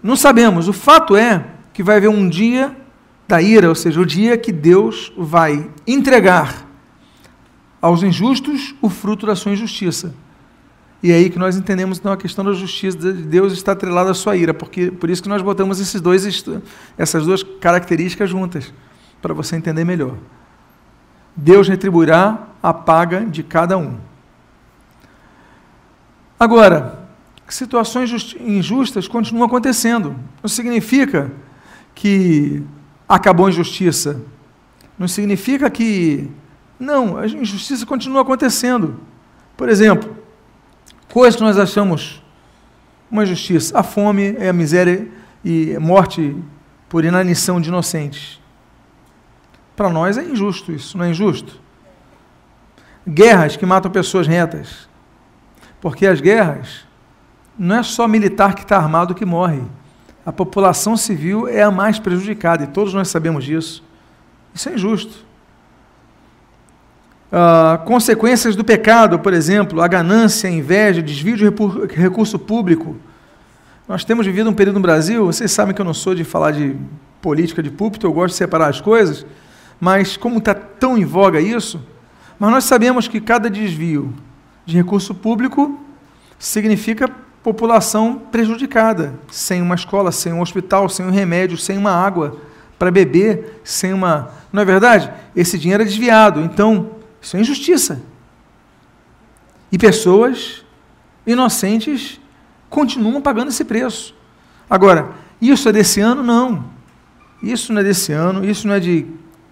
[0.03, 0.69] não sabemos.
[0.69, 1.45] O fato é
[1.75, 2.75] que vai haver um dia
[3.29, 6.67] da ira, ou seja, o dia que Deus vai entregar
[7.81, 10.15] aos injustos o fruto da sua injustiça.
[11.03, 14.11] E é aí que nós entendemos então a questão da justiça de Deus está atrelada
[14.11, 16.45] à sua ira, porque por isso que nós botamos esses dois,
[16.97, 18.73] essas duas características juntas,
[19.23, 20.17] para você entender melhor.
[21.37, 23.97] Deus retribuirá a paga de cada um.
[26.39, 27.09] Agora,
[27.49, 30.17] situações injustas continuam acontecendo.
[30.43, 31.31] Não significa
[31.95, 32.63] que
[33.09, 34.21] acabou a injustiça.
[34.99, 36.29] Não significa que.
[36.79, 39.01] Não, a injustiça continua acontecendo.
[39.57, 40.17] Por exemplo,
[41.13, 42.23] coisas que nós achamos
[43.11, 43.79] uma justiça.
[43.79, 45.09] A fome é a miséria
[45.45, 46.37] e morte
[46.89, 48.41] por inanição de inocentes.
[49.77, 51.61] Para nós é injusto isso, não é injusto?
[53.07, 54.89] Guerras que matam pessoas retas.
[55.81, 56.87] Porque as guerras
[57.59, 59.63] não é só militar que está armado que morre.
[60.27, 63.83] A população civil é a mais prejudicada e todos nós sabemos disso.
[64.53, 65.25] Isso é injusto.
[67.31, 71.45] Uh, consequências do pecado, por exemplo, a ganância, a inveja, desvio de
[71.95, 72.97] recurso público.
[73.87, 76.53] Nós temos vivido um período no Brasil, vocês sabem que eu não sou de falar
[76.53, 76.75] de
[77.21, 79.27] política de púlpito, eu gosto de separar as coisas,
[79.79, 81.81] mas como está tão em voga isso,
[82.39, 84.13] mas nós sabemos que cada desvio
[84.65, 85.79] de recurso público
[86.39, 87.09] significa
[87.43, 92.37] população prejudicada, sem uma escola, sem um hospital, sem um remédio, sem uma água
[92.79, 94.31] para beber, sem uma.
[94.53, 95.11] Não é verdade?
[95.35, 96.41] Esse dinheiro é desviado.
[96.41, 98.03] Então, isso é injustiça.
[99.71, 100.65] E pessoas
[101.27, 102.21] inocentes
[102.71, 104.15] continuam pagando esse preço.
[104.69, 105.11] Agora,
[105.41, 106.23] isso é desse ano?
[106.23, 106.65] Não.
[107.43, 109.07] Isso não é desse ano, isso não é de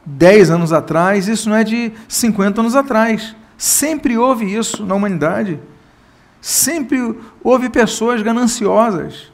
[0.04, 3.34] 10 anos atrás, isso não é de 50 anos atrás.
[3.56, 5.60] Sempre houve isso na humanidade.
[6.40, 9.32] Sempre houve pessoas gananciosas.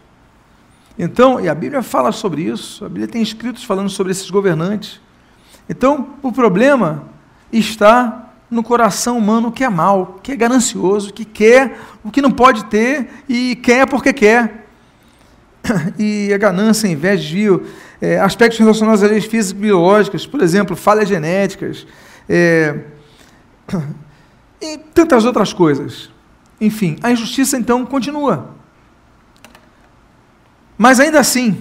[0.98, 5.00] Então, e a Bíblia fala sobre isso, a Bíblia tem escritos falando sobre esses governantes.
[5.68, 7.04] Então, o problema
[7.52, 12.30] está no coração humano que é mau, que é ganancioso, que quer o que não
[12.30, 14.66] pode ter e quer porque quer.
[15.98, 17.66] E a ganância, a inveja, desvio,
[18.00, 21.86] é, aspectos relacionados às leis físicas e biológicas, por exemplo, falhas genéticas,
[22.28, 22.80] é,
[24.60, 26.10] e tantas outras coisas.
[26.60, 28.50] Enfim, a injustiça então continua.
[30.76, 31.60] Mas ainda assim,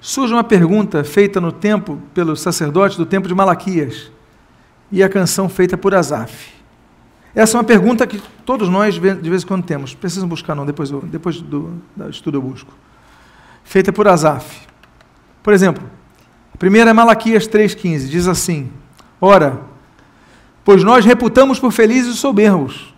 [0.00, 4.11] surge uma pergunta feita no tempo pelo sacerdote do tempo de Malaquias
[4.92, 6.52] e a canção feita por Asaf.
[7.34, 9.94] Essa é uma pergunta que todos nós de vez em quando temos.
[9.94, 12.72] Precisam buscar, não, depois, eu, depois do, do estudo eu busco.
[13.64, 14.68] Feita por Asaf.
[15.42, 15.82] Por exemplo,
[16.54, 18.70] a primeira é Malaquias 3,15, diz assim:
[19.18, 19.62] Ora,
[20.62, 22.92] pois nós reputamos por felizes os soberbos.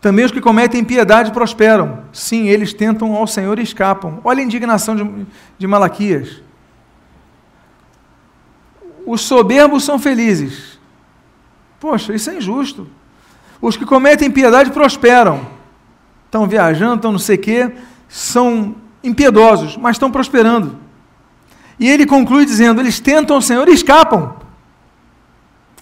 [0.00, 2.00] Também os que cometem impiedade prosperam.
[2.12, 4.20] Sim, eles tentam ao Senhor e escapam.
[4.24, 6.42] Olha a indignação de, de Malaquias.
[9.06, 10.78] Os soberbos são felizes.
[11.80, 12.86] Poxa, isso é injusto.
[13.60, 15.46] Os que cometem impiedade prosperam.
[16.26, 17.72] Estão viajando, estão não sei o quê,
[18.08, 20.78] são impiedosos, mas estão prosperando.
[21.78, 24.36] E ele conclui dizendo: eles tentam o Senhor e escapam.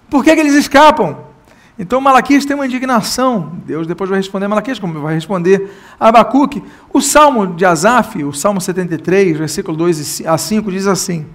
[0.08, 1.30] Por que, que eles escapam?
[1.78, 3.52] Então Malaquias tem uma indignação.
[3.64, 6.62] Deus depois vai responder a Malaquias, como vai responder a Abacuque.
[6.92, 11.26] O Salmo de Asaf, o Salmo 73, versículo 2 a 5, diz assim: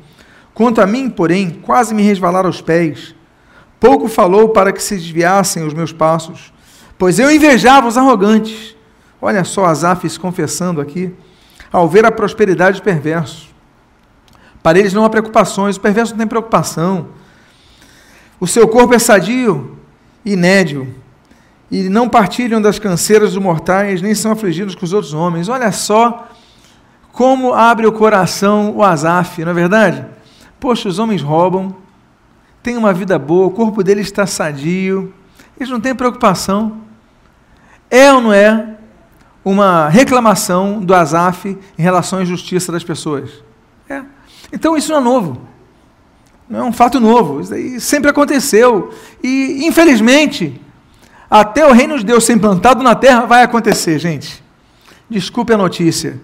[0.55, 3.13] Quanto a mim, porém, quase me resvalaram os pés.
[3.77, 6.53] Pouco falou para que se desviassem os meus passos,
[6.97, 8.73] pois eu invejava os arrogantes.
[9.21, 11.13] Olha só Asaf se confessando aqui,
[11.73, 13.53] ao ver a prosperidade dos perversos.
[14.63, 17.09] Para eles não há preocupações, o perverso não tem preocupação.
[18.39, 19.77] O seu corpo é sadio
[20.23, 20.95] e nédio,
[21.69, 25.49] e não partilham das canseiras dos mortais, nem são afligidos com os outros homens.
[25.49, 26.29] Olha só
[27.11, 30.14] como abre o coração o Asaf, não é verdade?
[30.65, 31.75] Poxa, os homens roubam,
[32.63, 35.13] têm uma vida boa, o corpo deles está sadio,
[35.55, 36.81] eles não têm preocupação.
[37.87, 38.75] É ou não é
[39.43, 43.29] uma reclamação do Azaf em relação à injustiça das pessoas?
[43.87, 44.01] É.
[44.51, 45.39] Então isso não é novo.
[46.49, 47.41] Não é um fato novo.
[47.41, 48.91] Isso sempre aconteceu.
[49.23, 50.59] E, infelizmente,
[51.29, 54.43] até o reino de Deus ser implantado na terra vai acontecer, gente.
[55.07, 56.19] Desculpe a notícia.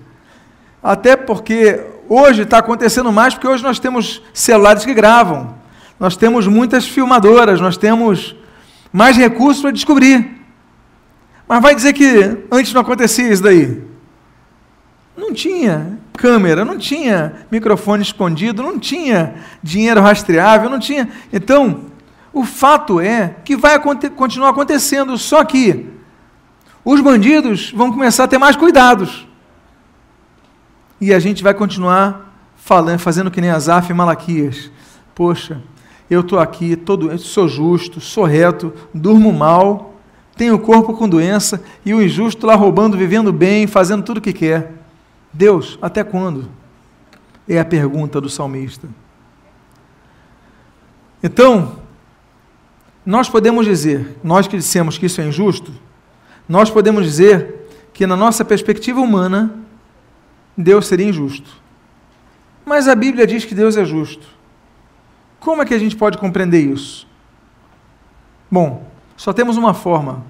[0.81, 5.55] Até porque hoje está acontecendo mais, porque hoje nós temos celulares que gravam,
[5.97, 8.35] nós temos muitas filmadoras, nós temos
[8.91, 10.41] mais recursos para descobrir.
[11.47, 13.81] Mas vai dizer que antes não acontecia isso daí?
[15.15, 21.07] Não tinha câmera, não tinha microfone escondido, não tinha dinheiro rastreável, não tinha.
[21.31, 21.85] Então,
[22.33, 25.85] o fato é que vai aconte continuar acontecendo, só que
[26.83, 29.30] os bandidos vão começar a ter mais cuidados.
[31.01, 34.69] E a gente vai continuar falando, fazendo que nem Asaf e Malaquias.
[35.15, 35.59] Poxa,
[36.07, 39.95] eu estou aqui, todo, sou justo, sou reto, durmo mal,
[40.37, 44.21] tenho o corpo com doença e o injusto lá roubando, vivendo bem, fazendo tudo o
[44.21, 44.73] que quer.
[45.33, 46.49] Deus, até quando?
[47.49, 48.87] É a pergunta do salmista.
[51.23, 51.77] Então,
[53.05, 55.71] nós podemos dizer, nós que dissemos que isso é injusto,
[56.47, 59.61] nós podemos dizer que, na nossa perspectiva humana,
[60.57, 61.49] Deus seria injusto.
[62.65, 64.25] Mas a Bíblia diz que Deus é justo.
[65.39, 67.07] Como é que a gente pode compreender isso?
[68.49, 68.85] Bom,
[69.17, 70.23] só temos uma forma: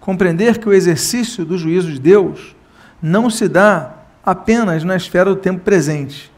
[0.00, 2.56] compreender que o exercício do juízo de Deus
[3.00, 3.94] não se dá
[4.24, 6.30] apenas na esfera do tempo presente.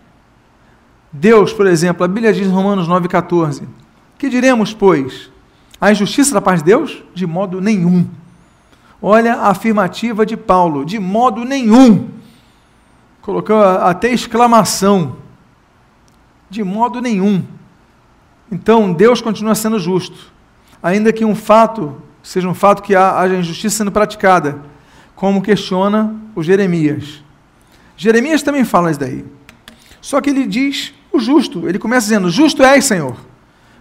[1.12, 3.64] Deus, por exemplo, a Bíblia diz em Romanos 9,14:
[4.18, 5.30] Que diremos, pois?
[5.80, 7.02] A injustiça da parte de Deus?
[7.14, 8.06] De modo nenhum.
[9.00, 12.08] Olha a afirmativa de Paulo, de modo nenhum.
[13.22, 15.16] Colocou até exclamação.
[16.50, 17.42] De modo nenhum.
[18.50, 20.30] Então, Deus continua sendo justo.
[20.82, 24.62] Ainda que um fato seja um fato que haja injustiça sendo praticada,
[25.16, 27.22] como questiona o Jeremias.
[27.96, 29.24] Jeremias também fala isso daí.
[30.00, 31.68] Só que ele diz o justo.
[31.68, 33.16] Ele começa dizendo: Justo és, Senhor,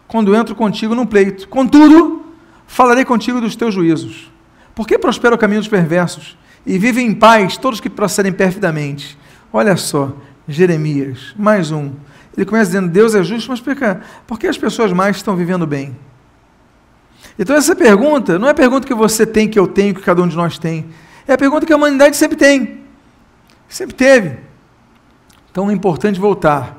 [0.08, 1.48] quando entro contigo num pleito.
[1.48, 2.26] Contudo,
[2.68, 4.32] falarei contigo dos teus juízos.
[4.76, 6.38] Por que prospera o caminho dos perversos?
[6.66, 9.18] E vivem em paz todos que procedem perfidamente.
[9.54, 10.14] Olha só,
[10.48, 11.92] Jeremias, mais um.
[12.36, 13.62] Ele começa dizendo: Deus é justo, mas
[14.26, 15.96] por que as pessoas mais estão vivendo bem?
[17.38, 20.22] Então, essa pergunta não é a pergunta que você tem, que eu tenho, que cada
[20.22, 20.88] um de nós tem.
[21.28, 22.82] É a pergunta que a humanidade sempre tem.
[23.68, 24.38] Sempre teve.
[25.52, 26.78] Então, é importante voltar.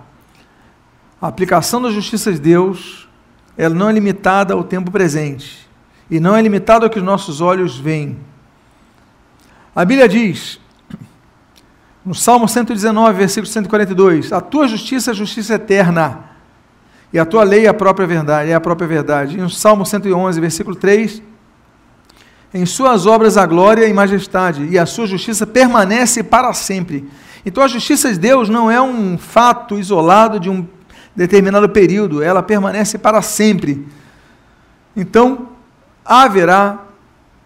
[1.20, 3.08] A aplicação da justiça de Deus,
[3.56, 5.68] ela não é limitada ao tempo presente
[6.10, 8.18] e não é limitado ao que os nossos olhos veem.
[9.74, 10.60] A Bíblia diz,
[12.04, 16.24] no Salmo 119, versículo 142, a tua justiça é justiça eterna,
[17.12, 19.36] e a tua lei é a própria verdade, é a própria verdade.
[19.36, 21.22] E no Salmo 111, versículo 3,
[22.54, 27.08] em suas obras a glória e majestade, e a sua justiça permanece para sempre.
[27.44, 30.66] Então a justiça de Deus não é um fato isolado de um
[31.14, 33.86] determinado período, ela permanece para sempre.
[34.96, 35.48] Então,
[36.04, 36.84] haverá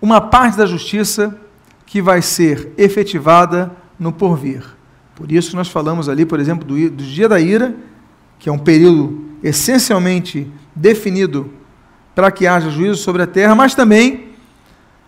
[0.00, 1.36] uma parte da justiça
[1.84, 4.64] que vai ser efetivada no porvir.
[5.14, 7.74] Por isso nós falamos ali, por exemplo, do, do dia da ira,
[8.38, 11.50] que é um período essencialmente definido
[12.14, 14.30] para que haja juízo sobre a terra, mas também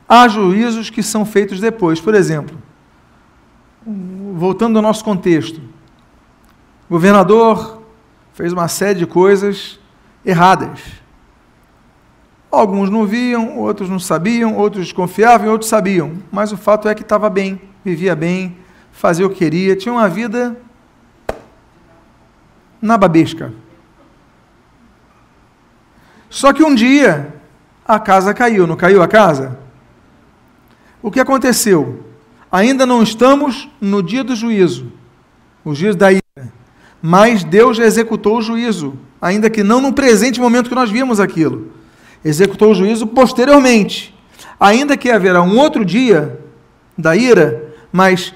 [0.09, 2.01] há juízos que são feitos depois.
[2.01, 2.57] Por exemplo,
[4.34, 5.61] voltando ao nosso contexto,
[6.89, 7.82] o governador
[8.32, 9.78] fez uma série de coisas
[10.24, 10.80] erradas.
[12.51, 16.14] Alguns não viam, outros não sabiam, outros desconfiavam outros sabiam.
[16.32, 18.57] Mas o fato é que estava bem, vivia bem,
[18.99, 20.61] fazia o que queria, tinha uma vida
[22.82, 23.53] na babesca.
[26.28, 27.32] Só que um dia
[27.86, 29.59] a casa caiu, não caiu a casa?
[31.01, 32.05] O que aconteceu?
[32.51, 34.92] Ainda não estamos no dia do juízo,
[35.64, 36.53] o juízo da ira,
[37.01, 41.20] mas Deus já executou o juízo, ainda que não no presente momento que nós vimos
[41.20, 41.78] aquilo
[42.24, 44.14] executou o juízo posteriormente.
[44.59, 46.40] Ainda que haverá um outro dia
[46.96, 48.34] da ira, mas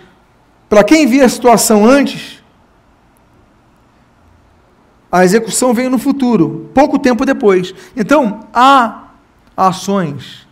[0.72, 2.42] para quem via a situação antes,
[5.12, 7.74] a execução veio no futuro, pouco tempo depois.
[7.94, 9.08] Então, há
[9.54, 10.48] ações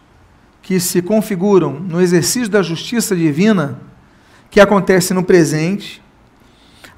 [0.61, 3.81] que se configuram no exercício da justiça divina
[4.51, 6.03] que acontecem no presente,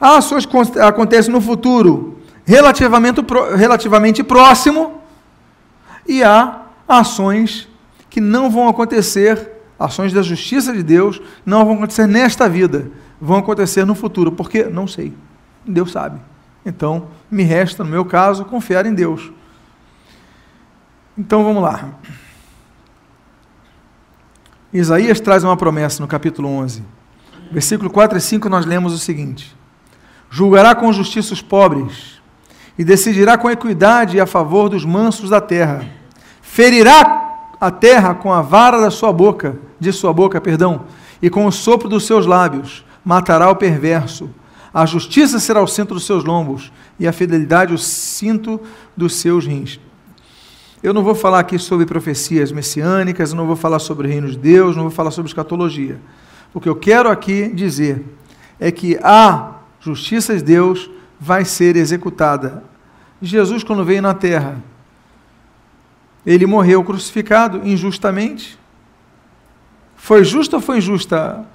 [0.01, 3.21] há ações que acontecem no futuro relativamente,
[3.57, 5.01] relativamente próximo.
[6.09, 7.69] E há ações
[8.11, 9.49] que não vão acontecer,
[9.79, 12.91] ações da justiça de Deus, não vão acontecer nesta vida,
[13.25, 15.15] vão acontecer no futuro, porque não sei.
[15.65, 16.21] Deus sabe.
[16.67, 19.31] Então, me resta, no meu caso, confiar em Deus.
[21.17, 21.91] Então vamos lá.
[24.73, 26.83] Isaías traz uma promessa no capítulo 11.
[27.53, 29.55] Versículo 4 e 5 nós lemos o seguinte:
[30.29, 32.21] Julgará com justiça os pobres
[32.77, 35.87] e decidirá com equidade a favor dos mansos da terra.
[36.41, 40.87] Ferirá a terra com a vara da sua boca, de sua boca, perdão,
[41.21, 44.31] e com o sopro dos seus lábios matará o perverso.
[44.73, 48.61] A justiça será o centro dos seus lombos e a fidelidade o cinto
[48.97, 49.79] dos seus rins.
[50.83, 54.37] Eu não vou falar aqui sobre profecias messiânicas, não vou falar sobre o reino de
[54.37, 56.01] Deus, não vou falar sobre escatologia.
[56.53, 58.05] O que eu quero aqui dizer
[58.59, 60.91] é que a justiça de Deus
[61.21, 62.65] vai ser executada.
[63.21, 64.63] Jesus, quando veio na terra,
[66.27, 68.59] ele morreu crucificado injustamente.
[69.97, 71.47] Foi justa ou foi injusta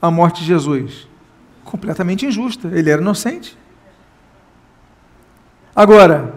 [0.00, 1.08] a morte de Jesus?
[1.64, 2.68] Completamente injusta.
[2.72, 3.56] Ele era inocente.
[5.74, 6.34] Agora,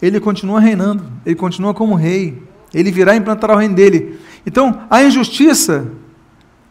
[0.00, 2.42] ele continua reinando, ele continua como rei,
[2.72, 4.18] ele virá implantar o reino dele.
[4.46, 5.90] Então, a injustiça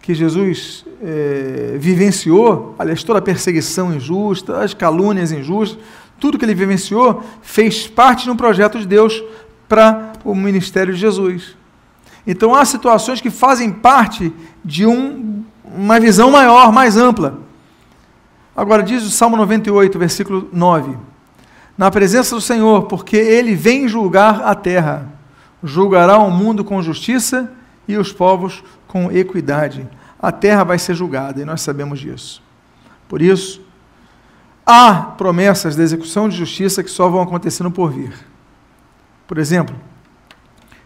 [0.01, 5.77] que Jesus é, vivenciou, aliás, toda a perseguição injusta, as calúnias injustas,
[6.19, 9.23] tudo que ele vivenciou fez parte de um projeto de Deus
[9.67, 11.55] para o ministério de Jesus.
[12.25, 14.33] Então há situações que fazem parte
[14.63, 15.36] de um,
[15.77, 17.39] uma visão maior, mais ampla.
[18.55, 20.97] Agora diz o Salmo 98, versículo 9:
[21.77, 25.07] Na presença do Senhor, porque ele vem julgar a terra,
[25.63, 27.51] julgará o mundo com justiça
[27.87, 29.87] e os povos com equidade.
[30.19, 32.41] A terra vai ser julgada e nós sabemos disso.
[33.07, 33.61] Por isso,
[34.65, 38.13] há promessas de execução de justiça que só vão acontecer no porvir.
[39.27, 39.75] Por exemplo,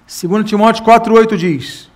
[0.05, 1.89] 2 Timóteo 4,8 diz: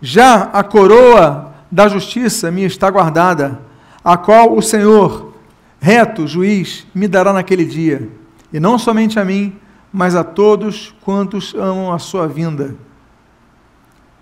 [0.00, 3.60] Já a coroa da justiça me está guardada,
[4.04, 5.32] a qual o Senhor,
[5.80, 8.08] reto juiz, me dará naquele dia,
[8.52, 9.56] e não somente a mim,
[9.92, 12.74] mas a todos quantos amam a sua vinda.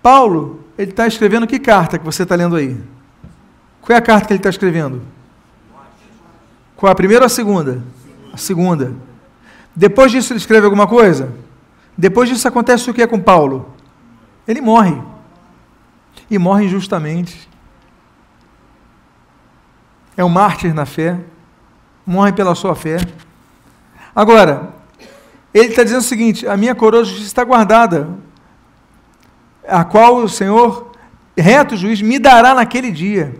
[0.01, 2.77] Paulo, ele está escrevendo que carta que você está lendo aí?
[3.81, 5.01] Qual é a carta que ele está escrevendo?
[6.75, 7.83] Qual a primeira ou a segunda?
[8.33, 8.93] A segunda.
[9.75, 11.33] Depois disso ele escreve alguma coisa?
[11.97, 13.73] Depois disso acontece o que é com Paulo?
[14.47, 15.01] Ele morre.
[16.29, 17.49] E morre injustamente.
[20.17, 21.19] É um mártir na fé.
[22.05, 22.97] Morre pela sua fé.
[24.15, 24.73] Agora,
[25.53, 28.09] ele está dizendo o seguinte: a minha coroa de justiça está guardada,
[29.67, 30.91] a qual o Senhor,
[31.37, 33.39] reto juiz, me dará naquele dia.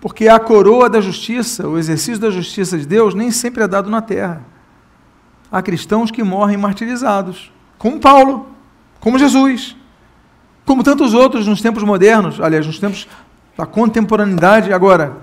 [0.00, 3.90] Porque a coroa da justiça, o exercício da justiça de Deus, nem sempre é dado
[3.90, 4.42] na terra
[5.50, 8.48] há cristãos que morrem martirizados, como Paulo,
[9.00, 9.76] como Jesus,
[10.68, 13.08] como tantos outros nos tempos modernos, aliás, nos tempos
[13.56, 14.70] da contemporaneidade.
[14.70, 15.16] Agora,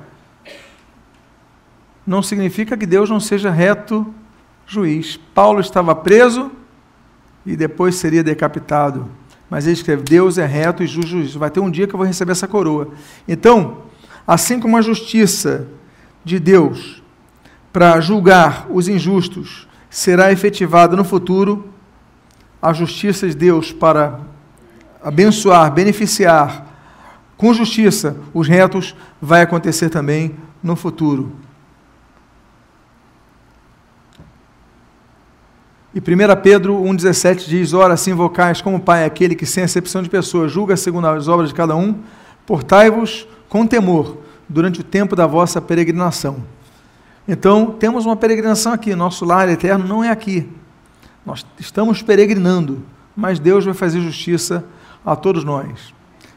[2.06, 4.12] não significa que Deus não seja reto
[4.66, 5.20] juiz.
[5.36, 6.52] Paulo estava preso
[7.46, 9.08] e depois seria decapitado.
[9.48, 11.36] Mas ele escreve: Deus é reto e justo juiz.
[11.36, 12.89] Vai ter um dia que eu vou receber essa coroa.
[13.28, 13.84] Então,
[14.26, 15.68] assim como a justiça
[16.24, 17.04] de Deus
[17.72, 21.70] para julgar os injustos será efetivada no futuro
[22.60, 24.20] a justiça de Deus para
[25.06, 26.66] abençoar, beneficiar
[27.38, 31.32] com justiça os retos, vai acontecer também no futuro.
[35.93, 40.10] E 1 Pedro 1,17 diz: Ora, se invocais como Pai aquele que, sem acepção de
[40.10, 42.01] pessoas, julga segundo as obras de cada um,
[42.45, 44.18] portai-vos com temor
[44.49, 46.43] durante o tempo da vossa peregrinação
[47.28, 48.93] então, temos uma peregrinação aqui.
[48.95, 50.47] Nosso lar eterno não é aqui.
[51.26, 52.84] Nós estamos peregrinando,
[53.16, 54.64] mas Deus vai fazer justiça
[55.06, 55.93] a todos nós.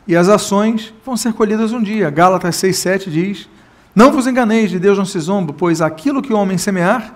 [0.06, 2.10] E as ações vão ser colhidas um dia.
[2.10, 3.48] Gálatas 6,7 diz:
[3.94, 7.14] Não vos enganeis, de Deus não se zomba, pois aquilo que o homem semear,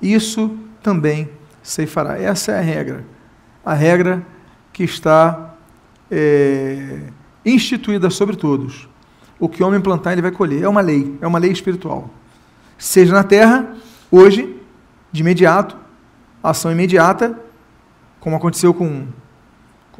[0.00, 1.28] isso também
[1.62, 2.18] se fará.
[2.18, 3.04] Essa é a regra.
[3.64, 4.26] A regra
[4.72, 5.54] que está
[6.10, 7.00] é,
[7.44, 8.88] instituída sobre todos.
[9.38, 10.62] O que o homem plantar, ele vai colher.
[10.62, 12.10] É uma lei, é uma lei espiritual
[12.82, 13.76] seja na terra,
[14.10, 14.56] hoje,
[15.12, 15.76] de imediato,
[16.42, 17.38] ação imediata,
[18.18, 19.06] como aconteceu com,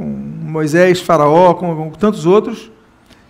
[0.03, 2.70] com Moisés, Faraó, com, com tantos outros,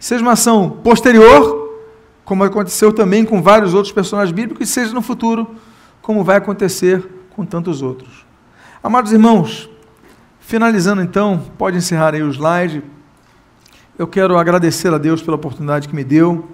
[0.00, 1.78] seja uma ação posterior,
[2.24, 5.54] como aconteceu também com vários outros personagens bíblicos, e seja no futuro,
[6.00, 8.24] como vai acontecer com tantos outros.
[8.82, 9.68] Amados irmãos,
[10.40, 12.82] finalizando então, pode encerrar aí o slide.
[13.98, 16.48] Eu quero agradecer a Deus pela oportunidade que me deu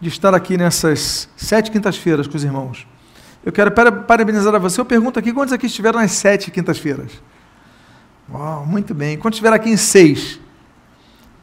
[0.00, 2.86] de estar aqui nessas sete quintas-feiras com os irmãos.
[3.44, 4.80] Eu quero parabenizar a você.
[4.80, 7.22] Eu pergunto aqui quantos aqui estiveram nas sete quintas-feiras?
[8.32, 9.16] Uau, muito bem.
[9.16, 10.40] Quantos estiveram aqui em seis?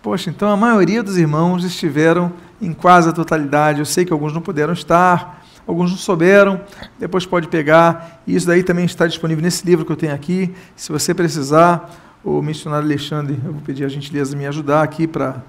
[0.02, 3.80] Poxa, então a maioria dos irmãos estiveram em quase a totalidade.
[3.80, 6.60] Eu sei que alguns não puderam estar, alguns não souberam.
[7.00, 8.22] Depois pode pegar.
[8.28, 10.54] Isso daí também está disponível nesse livro que eu tenho aqui.
[10.76, 11.90] Se você precisar,
[12.22, 15.42] o missionário Alexandre, eu vou pedir a gentileza de me ajudar aqui para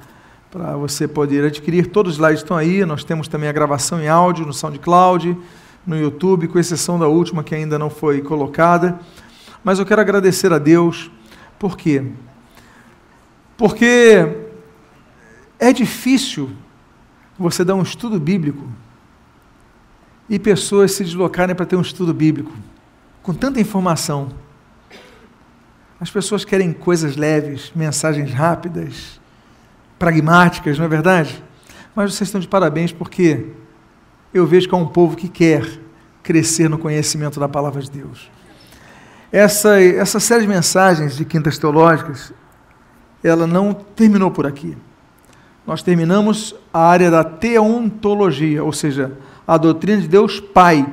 [0.54, 1.88] para você poder adquirir.
[1.88, 5.36] Todos os slides estão aí, nós temos também a gravação em áudio no SoundCloud,
[5.84, 9.00] no YouTube, com exceção da última que ainda não foi colocada.
[9.64, 11.10] Mas eu quero agradecer a Deus,
[11.64, 12.04] por quê?
[13.56, 14.28] Porque
[15.58, 16.50] é difícil
[17.38, 18.68] você dar um estudo bíblico
[20.28, 22.52] e pessoas se deslocarem para ter um estudo bíblico
[23.22, 24.28] com tanta informação.
[25.98, 29.18] As pessoas querem coisas leves, mensagens rápidas,
[29.98, 31.42] pragmáticas, não é verdade?
[31.96, 33.52] Mas vocês estão de parabéns porque
[34.34, 35.66] eu vejo que há um povo que quer
[36.22, 38.33] crescer no conhecimento da palavra de Deus.
[39.36, 42.32] Essa, essa série de mensagens de quintas teológicas,
[43.20, 44.78] ela não terminou por aqui.
[45.66, 50.86] Nós terminamos a área da teontologia, ou seja, a doutrina de Deus Pai.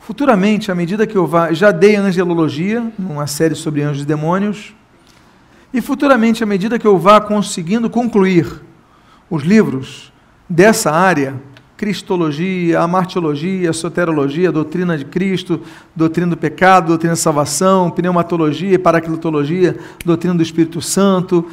[0.00, 4.74] Futuramente, à medida que eu vá, já dei angelologia, uma série sobre anjos e demônios,
[5.72, 8.60] e futuramente, à medida que eu vá conseguindo concluir
[9.30, 10.12] os livros
[10.48, 11.40] dessa área,
[11.82, 15.60] cristologia, amartiologia, soterologia, doutrina de Cristo,
[15.96, 21.44] doutrina do pecado, doutrina da salvação, pneumatologia, paraclitologia, doutrina do Espírito Santo.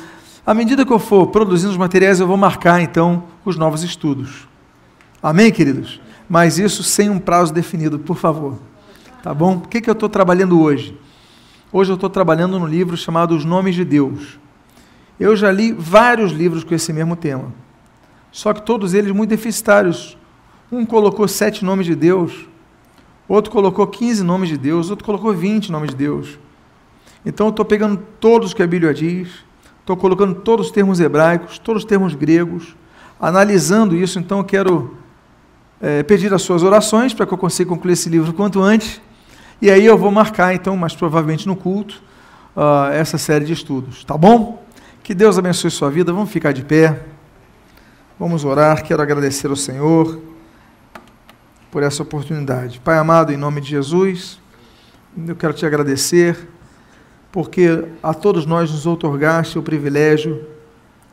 [0.46, 4.48] À medida que eu for produzindo os materiais, eu vou marcar então os novos estudos.
[5.20, 6.00] Amém, queridos?
[6.30, 8.60] Mas isso sem um prazo definido, por favor.
[9.24, 9.56] Tá bom?
[9.56, 10.96] O que, que eu estou trabalhando hoje?
[11.74, 14.38] Hoje eu estou trabalhando no livro chamado Os Nomes de Deus.
[15.20, 17.52] Eu já li vários livros com esse mesmo tema.
[18.32, 20.19] Só que todos eles muito deficitários,
[20.72, 22.48] um colocou sete nomes de Deus,
[23.28, 26.38] outro colocou 15 nomes de Deus, outro colocou 20 nomes de Deus.
[27.26, 29.30] Então eu estou pegando todos que a Bíblia diz,
[29.80, 32.76] estou colocando todos os termos hebraicos, todos os termos gregos,
[33.20, 34.96] analisando isso, então eu quero
[35.82, 39.02] é, pedir as suas orações para que eu consiga concluir esse livro quanto antes,
[39.62, 42.02] e aí eu vou marcar, então, mais provavelmente no culto,
[42.56, 44.64] uh, essa série de estudos, tá bom?
[45.04, 46.98] Que Deus abençoe sua vida, vamos ficar de pé,
[48.18, 50.29] vamos orar, quero agradecer ao Senhor
[51.72, 52.80] por essa oportunidade.
[52.80, 54.40] Pai amado, em nome de Jesus,
[55.28, 56.48] eu quero te agradecer,
[57.32, 60.46] porque a todos nós nos outorgaste o privilégio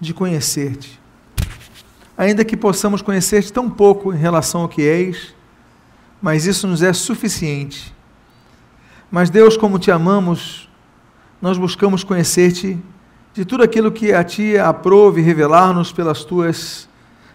[0.00, 1.00] de conhecer-te.
[2.16, 5.34] Ainda que possamos conhecer-te tão pouco em relação ao que és,
[6.20, 7.94] mas isso nos é suficiente.
[9.10, 10.70] Mas Deus, como te amamos,
[11.40, 12.78] nós buscamos conhecer-te
[13.34, 16.88] de tudo aquilo que a ti aprove revelar-nos pelas tuas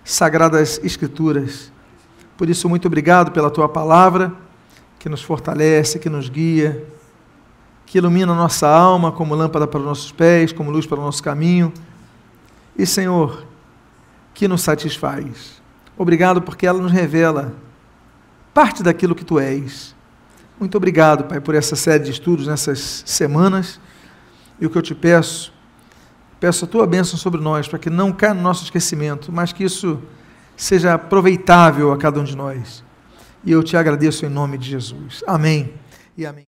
[0.04, 1.72] sagradas escrituras.
[2.42, 4.34] Por isso, muito obrigado pela tua palavra,
[4.98, 6.84] que nos fortalece, que nos guia,
[7.86, 11.04] que ilumina a nossa alma como lâmpada para os nossos pés, como luz para o
[11.04, 11.72] nosso caminho.
[12.76, 13.46] E, Senhor,
[14.34, 15.62] que nos satisfaz.
[15.96, 17.54] Obrigado porque ela nos revela
[18.56, 19.96] parte daquilo que tu és.
[20.60, 23.80] Muito obrigado, Pai, por essa série de estudos nessas semanas.
[24.60, 25.54] E o que eu te peço,
[26.40, 29.64] peço a tua bênção sobre nós, para que não caia no nosso esquecimento, mas que
[29.64, 30.02] isso
[30.62, 32.84] seja aproveitável a cada um de nós.
[33.44, 35.24] E eu te agradeço em nome de Jesus.
[35.26, 35.74] Amém
[36.16, 36.40] e amém.